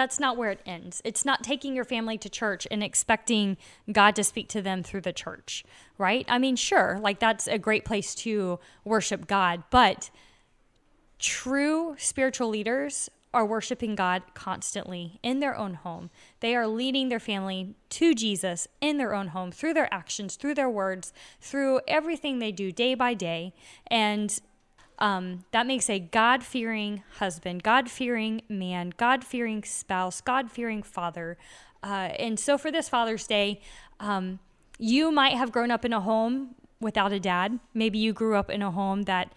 that's 0.00 0.18
not 0.18 0.38
where 0.38 0.50
it 0.50 0.62
ends. 0.64 1.02
It's 1.04 1.26
not 1.26 1.44
taking 1.44 1.76
your 1.76 1.84
family 1.84 2.16
to 2.16 2.30
church 2.30 2.66
and 2.70 2.82
expecting 2.82 3.58
God 3.92 4.16
to 4.16 4.24
speak 4.24 4.48
to 4.48 4.62
them 4.62 4.82
through 4.82 5.02
the 5.02 5.12
church, 5.12 5.62
right? 5.98 6.24
I 6.26 6.38
mean, 6.38 6.56
sure, 6.56 6.98
like 7.02 7.18
that's 7.18 7.46
a 7.46 7.58
great 7.58 7.84
place 7.84 8.14
to 8.16 8.58
worship 8.82 9.26
God, 9.26 9.62
but 9.70 10.08
true 11.18 11.96
spiritual 11.98 12.48
leaders 12.48 13.10
are 13.32 13.44
worshiping 13.44 13.94
God 13.94 14.22
constantly 14.34 15.20
in 15.22 15.40
their 15.40 15.56
own 15.56 15.74
home. 15.74 16.08
They 16.40 16.56
are 16.56 16.66
leading 16.66 17.10
their 17.10 17.20
family 17.20 17.74
to 17.90 18.14
Jesus 18.14 18.66
in 18.80 18.96
their 18.96 19.14
own 19.14 19.28
home 19.28 19.52
through 19.52 19.74
their 19.74 19.92
actions, 19.92 20.36
through 20.36 20.54
their 20.54 20.70
words, 20.70 21.12
through 21.40 21.80
everything 21.86 22.38
they 22.38 22.52
do 22.52 22.72
day 22.72 22.94
by 22.94 23.14
day. 23.14 23.52
And 23.86 24.36
um, 25.00 25.44
that 25.52 25.66
makes 25.66 25.88
a 25.88 25.98
God 25.98 26.42
fearing 26.42 27.02
husband, 27.18 27.62
God 27.62 27.90
fearing 27.90 28.42
man, 28.48 28.92
God 28.96 29.24
fearing 29.24 29.64
spouse, 29.64 30.20
God 30.20 30.50
fearing 30.50 30.82
father. 30.82 31.38
Uh, 31.82 32.10
and 32.18 32.38
so 32.38 32.58
for 32.58 32.70
this 32.70 32.88
Father's 32.88 33.26
Day, 33.26 33.60
um, 33.98 34.38
you 34.78 35.10
might 35.10 35.34
have 35.34 35.52
grown 35.52 35.70
up 35.70 35.84
in 35.84 35.92
a 35.92 36.00
home 36.00 36.54
without 36.80 37.12
a 37.12 37.20
dad. 37.20 37.58
Maybe 37.72 37.98
you 37.98 38.12
grew 38.12 38.36
up 38.36 38.50
in 38.50 38.62
a 38.62 38.70
home 38.70 39.02
that 39.02 39.32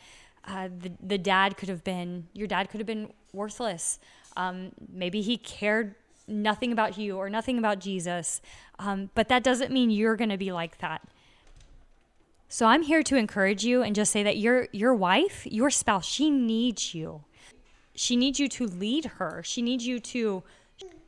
uh, 0.45 0.67
the, 0.77 0.91
the 1.01 1.17
dad 1.17 1.55
could 1.55 1.69
have 1.69 1.83
been, 1.83 2.27
your 2.33 2.47
dad 2.47 2.69
could 2.69 2.79
have 2.79 2.87
been 2.87 3.11
worthless. 3.31 3.99
Um, 4.35 4.71
maybe 4.91 5.21
he 5.21 5.37
cared 5.37 5.95
nothing 6.27 6.71
about 6.71 6.97
you 6.97 7.17
or 7.17 7.29
nothing 7.29 7.57
about 7.57 7.79
Jesus. 7.79 8.41
Um, 8.79 9.09
but 9.15 9.29
that 9.29 9.43
doesn't 9.43 9.71
mean 9.71 9.89
you're 9.89 10.15
going 10.15 10.29
to 10.29 10.37
be 10.37 10.51
like 10.51 10.79
that. 10.79 11.01
So 12.53 12.67
I'm 12.67 12.83
here 12.83 13.01
to 13.01 13.15
encourage 13.15 13.65
you 13.65 13.81
and 13.81 13.95
just 13.95 14.11
say 14.11 14.21
that 14.21 14.37
your 14.37 14.67
your 14.71 14.93
wife, 14.93 15.47
your 15.47 15.71
spouse, 15.71 16.05
she 16.05 16.29
needs 16.29 16.93
you. 16.93 17.23
She 17.95 18.15
needs 18.15 18.39
you 18.39 18.47
to 18.49 18.67
lead 18.67 19.05
her. 19.17 19.41
She 19.43 19.63
needs 19.63 19.87
you 19.87 19.99
to 19.99 20.43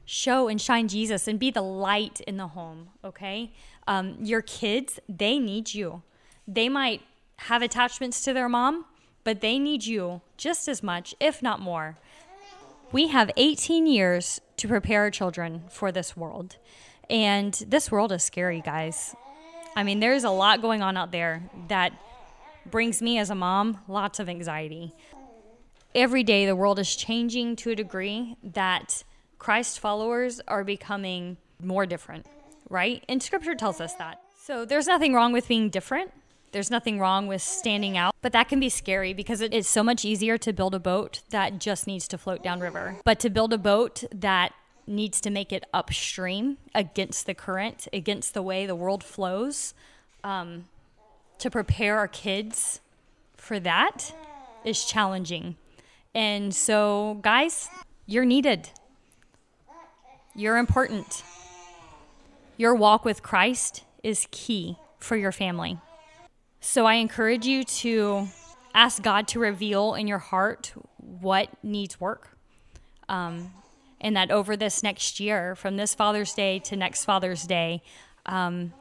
show 0.06 0.48
and 0.48 0.60
shine 0.60 0.88
Jesus 0.88 1.28
and 1.28 1.38
be 1.38 1.52
the 1.52 1.62
light 1.62 2.20
in 2.22 2.38
the 2.38 2.48
home. 2.48 2.90
Okay, 3.04 3.52
um, 3.86 4.18
your 4.20 4.42
kids, 4.42 5.00
they 5.08 5.38
need 5.38 5.76
you. 5.76 6.02
They 6.48 6.68
might 6.68 7.04
have 7.38 7.62
attachments 7.62 8.24
to 8.24 8.34
their 8.34 8.50
mom, 8.50 8.86
but 9.24 9.42
they 9.42 9.60
need 9.60 9.86
you 9.86 10.22
just 10.38 10.68
as 10.68 10.82
much, 10.82 11.14
if 11.20 11.44
not 11.44 11.60
more. 11.60 12.00
We 12.92 13.10
have 13.10 13.30
18 13.38 13.86
years 13.86 14.42
to 14.58 14.68
prepare 14.68 15.02
our 15.02 15.12
children 15.12 15.66
for 15.70 15.92
this 15.92 16.18
world. 16.18 16.58
And 17.08 17.54
this 17.68 17.92
world 17.92 18.12
is 18.12 18.24
scary, 18.24 18.62
guys. 18.62 19.16
I 19.76 19.84
mean, 19.84 20.00
there's 20.00 20.24
a 20.24 20.30
lot 20.30 20.62
going 20.62 20.82
on 20.82 20.96
out 20.96 21.12
there 21.12 21.44
that 21.68 21.92
brings 22.66 23.02
me 23.02 23.20
as 23.20 23.30
a 23.30 23.36
mom 23.36 23.80
lots 23.88 24.20
of 24.20 24.30
anxiety. 24.30 24.94
Every 25.94 26.24
day, 26.24 26.46
the 26.46 26.56
world 26.56 26.80
is 26.80 26.96
changing 26.96 27.58
to 27.58 27.72
a 27.72 27.76
degree 27.76 28.38
that 28.44 29.04
Christ 29.38 29.80
followers 29.80 30.42
are 30.48 30.64
becoming 30.64 31.38
more 31.62 31.86
different, 31.86 32.26
right? 32.70 33.04
And 33.10 33.22
scripture 33.22 33.56
tells 33.56 33.82
us 33.82 33.94
that. 33.96 34.22
So 34.42 34.66
there's 34.66 34.88
nothing 34.88 35.14
wrong 35.14 35.34
with 35.34 35.48
being 35.48 35.70
different. 35.70 36.12
There's 36.52 36.72
nothing 36.72 37.00
wrong 37.00 37.28
with 37.28 37.42
standing 37.42 37.98
out, 37.98 38.16
but 38.22 38.32
that 38.32 38.48
can 38.48 38.62
be 38.62 38.70
scary 38.70 39.14
because 39.14 39.42
it 39.42 39.54
is 39.54 39.68
so 39.68 39.84
much 39.84 40.06
easier 40.06 40.38
to 40.38 40.54
build 40.54 40.74
a 40.74 40.80
boat 40.80 41.22
that 41.32 41.60
just 41.60 41.86
needs 41.86 42.08
to 42.08 42.18
float 42.18 42.42
downriver. 42.42 42.96
But 43.04 43.20
to 43.22 43.30
build 43.30 43.52
a 43.52 43.58
boat 43.58 44.06
that 44.14 44.54
needs 44.88 45.20
to 45.22 45.30
make 45.30 45.52
it 45.52 45.64
upstream 45.74 46.58
against 46.74 47.26
the 47.26 47.34
current, 47.34 47.88
against 47.92 48.34
the 48.34 48.42
way 48.42 48.66
the 48.66 48.76
world 48.76 49.04
flows, 49.04 49.74
um, 50.24 50.66
to 51.40 51.50
prepare 51.50 51.98
our 51.98 52.08
kids 52.08 52.80
for 53.36 53.60
that 53.60 54.14
is 54.64 54.86
challenging. 54.86 55.56
And 56.14 56.54
so, 56.54 57.20
guys, 57.22 57.70
you're 58.06 58.26
needed. 58.26 58.70
You're 60.34 60.58
important. 60.58 61.24
Your 62.58 62.74
walk 62.74 63.06
with 63.06 63.22
Christ 63.22 63.84
is 64.04 64.28
key 64.32 64.78
for 64.98 65.16
your 65.16 65.32
family. 65.32 65.78
So 66.60 66.86
I 66.86 66.96
encourage 66.96 67.46
you 67.46 67.64
to 67.64 68.28
ask 68.74 69.04
God 69.04 69.28
to 69.30 69.40
reveal 69.40 69.94
in 69.94 70.08
your 70.08 70.18
heart 70.18 70.74
what 70.98 71.50
needs 71.64 72.00
work. 72.00 72.38
Um, 73.08 73.52
and 74.06 74.16
that 74.16 74.30
over 74.30 74.56
this 74.56 74.84
next 74.84 75.20
year, 75.20 75.56
from 75.56 75.78
this 75.78 75.96
Father's 75.96 76.32
Day 76.36 76.60
to 76.60 76.76
next 76.76 77.06
Father's 77.06 77.42
Day, 77.42 77.82
um, 78.28 78.72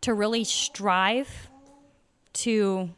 to 0.00 0.14
really 0.14 0.44
strive 0.44 1.50
to 2.32 2.88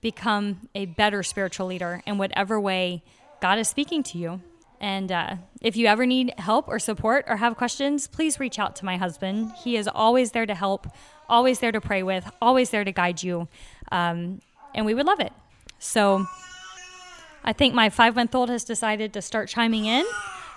become 0.00 0.68
a 0.72 0.86
better 0.86 1.24
spiritual 1.24 1.66
leader 1.66 2.00
in 2.06 2.16
whatever 2.16 2.60
way 2.60 3.02
God 3.40 3.58
is 3.58 3.66
speaking 3.66 4.04
to 4.04 4.18
you. 4.18 4.40
And 4.80 5.10
uh, 5.10 5.34
if 5.60 5.76
you 5.76 5.88
ever 5.88 6.06
need 6.06 6.32
help 6.38 6.68
or 6.68 6.78
support 6.78 7.24
or 7.26 7.38
have 7.38 7.56
questions, 7.56 8.06
please 8.06 8.38
reach 8.38 8.60
out 8.60 8.76
to 8.76 8.84
my 8.84 8.98
husband. 8.98 9.50
He 9.64 9.76
is 9.76 9.88
always 9.88 10.30
there 10.30 10.46
to 10.46 10.54
help, 10.54 10.86
always 11.28 11.58
there 11.58 11.72
to 11.72 11.80
pray 11.80 12.04
with, 12.04 12.30
always 12.40 12.70
there 12.70 12.84
to 12.84 12.92
guide 12.92 13.20
you. 13.20 13.48
Um, 13.90 14.40
and 14.76 14.86
we 14.86 14.94
would 14.94 15.06
love 15.06 15.18
it. 15.18 15.32
So 15.80 16.24
I 17.42 17.52
think 17.52 17.74
my 17.74 17.90
five 17.90 18.14
month 18.14 18.32
old 18.32 18.48
has 18.48 18.62
decided 18.62 19.12
to 19.14 19.22
start 19.22 19.48
chiming 19.48 19.86
in. 19.86 20.04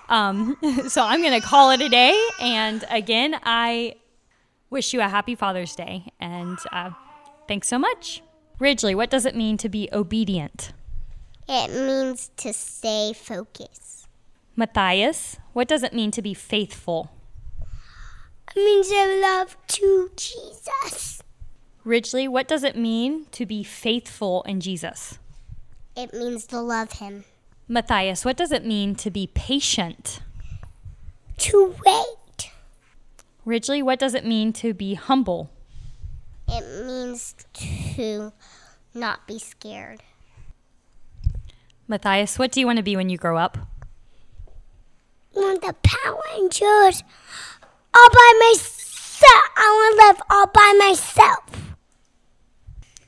Um, 0.09 0.57
so 0.87 1.03
I'm 1.03 1.21
going 1.21 1.39
to 1.39 1.45
call 1.45 1.71
it 1.71 1.81
a 1.81 1.89
day. 1.89 2.19
And 2.39 2.83
again, 2.89 3.39
I 3.43 3.95
wish 4.69 4.93
you 4.93 5.01
a 5.01 5.07
happy 5.07 5.35
Father's 5.35 5.75
Day. 5.75 6.11
And 6.19 6.57
uh, 6.71 6.91
thanks 7.47 7.67
so 7.67 7.79
much. 7.79 8.21
Ridgely, 8.59 8.95
what 8.95 9.09
does 9.09 9.25
it 9.25 9.35
mean 9.35 9.57
to 9.57 9.69
be 9.69 9.89
obedient? 9.91 10.71
It 11.47 11.69
means 11.69 12.31
to 12.37 12.53
stay 12.53 13.13
focused. 13.13 14.07
Matthias, 14.55 15.37
what 15.53 15.67
does 15.67 15.83
it 15.83 15.93
mean 15.93 16.11
to 16.11 16.21
be 16.21 16.33
faithful? 16.33 17.11
It 18.55 18.59
means 18.59 18.87
to 18.87 19.19
love 19.21 19.57
to 19.67 20.11
Jesus. 20.15 21.21
Ridgely, 21.83 22.27
what 22.27 22.47
does 22.47 22.63
it 22.63 22.75
mean 22.75 23.25
to 23.31 23.45
be 23.45 23.63
faithful 23.63 24.43
in 24.43 24.61
Jesus? 24.61 25.19
It 25.95 26.13
means 26.13 26.45
to 26.47 26.59
love 26.59 26.93
him. 26.93 27.25
Matthias, 27.67 28.23
what 28.23 28.37
does 28.37 28.51
it 28.51 28.65
mean 28.65 28.95
to 28.95 29.09
be 29.09 29.27
patient? 29.27 30.19
To 31.37 31.75
wait. 31.85 32.51
Ridgely, 33.43 33.81
what 33.81 33.99
does 33.99 34.13
it 34.13 34.25
mean 34.25 34.53
to 34.53 34.73
be 34.73 34.93
humble? 34.93 35.49
It 36.47 36.85
means 36.85 37.35
to 37.53 38.31
not 38.93 39.25
be 39.27 39.39
scared. 39.39 40.03
Matthias, 41.87 42.37
what 42.37 42.51
do 42.51 42.59
you 42.59 42.65
want 42.65 42.77
to 42.77 42.83
be 42.83 42.95
when 42.95 43.09
you 43.09 43.17
grow 43.17 43.37
up? 43.37 43.57
want 45.35 45.61
the 45.61 45.73
Power 45.83 46.21
Rangers 46.33 47.03
all 47.93 48.09
by 48.09 48.33
myself. 48.49 49.43
I 49.55 49.69
want 49.71 49.99
to 49.99 50.07
live 50.07 50.21
all 50.29 50.47
by 50.47 50.85
myself. 50.87 51.75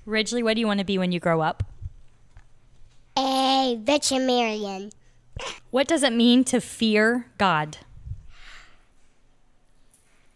Ridgely, 0.05 0.43
what 0.43 0.53
do 0.53 0.61
you 0.61 0.67
want 0.67 0.79
to 0.79 0.85
be 0.85 0.97
when 0.97 1.11
you 1.11 1.19
grow 1.19 1.41
up? 1.41 1.63
A 3.17 3.75
veterinarian. 3.81 4.91
What 5.71 5.87
does 5.87 6.03
it 6.03 6.13
mean 6.13 6.43
to 6.45 6.61
fear 6.61 7.25
God? 7.39 7.77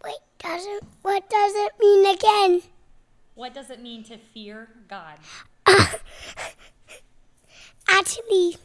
Wait, 0.04 0.15
doesn't 0.39 0.84
what 1.04 1.30
does 1.30 1.54
it 1.56 1.74
mean 1.80 2.08
again? 2.08 2.63
What 3.36 3.54
does 3.54 3.70
it 3.70 3.80
mean 3.82 4.04
to 4.06 4.17
fear 4.17 4.67
God? 4.88 5.20
Uh, 5.67 5.86
actually, 7.88 8.58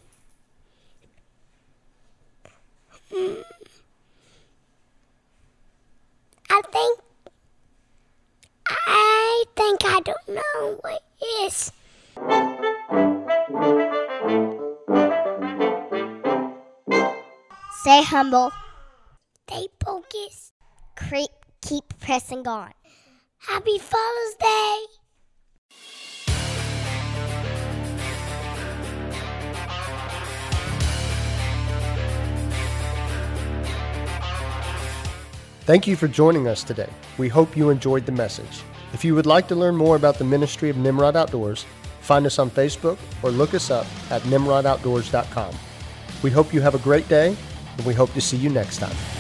I 6.48 6.62
think 6.72 7.00
I 8.66 9.44
think 9.54 9.80
I 9.84 10.00
don't 10.00 10.28
know 10.28 10.78
what 10.80 11.02
is. 11.42 11.70
Stay 17.86 18.02
humble. 18.02 18.50
Stay 19.48 19.68
focused. 19.84 20.52
Keep, 20.96 21.30
keep 21.62 21.84
pressing 22.00 22.48
on. 22.48 22.72
Happy 23.38 23.78
Father's 23.78 24.34
Day! 24.40 24.76
Thank 35.60 35.86
you 35.86 35.94
for 35.94 36.08
joining 36.08 36.48
us 36.48 36.64
today. 36.64 36.90
We 37.18 37.28
hope 37.28 37.56
you 37.56 37.70
enjoyed 37.70 38.04
the 38.04 38.10
message. 38.10 38.62
If 38.94 39.04
you 39.04 39.14
would 39.14 39.26
like 39.26 39.46
to 39.46 39.54
learn 39.54 39.76
more 39.76 39.94
about 39.94 40.18
the 40.18 40.24
ministry 40.24 40.70
of 40.70 40.76
Nimrod 40.76 41.14
Outdoors, 41.14 41.64
find 42.00 42.26
us 42.26 42.40
on 42.40 42.50
Facebook 42.50 42.98
or 43.22 43.30
look 43.30 43.54
us 43.54 43.70
up 43.70 43.86
at 44.10 44.22
nimrodoutdoors.com. 44.22 45.54
We 46.24 46.30
hope 46.32 46.52
you 46.52 46.60
have 46.60 46.74
a 46.74 46.78
great 46.78 47.08
day, 47.08 47.36
and 47.76 47.86
we 47.86 47.94
hope 47.94 48.12
to 48.14 48.20
see 48.20 48.36
you 48.36 48.50
next 48.50 48.78
time. 48.78 49.15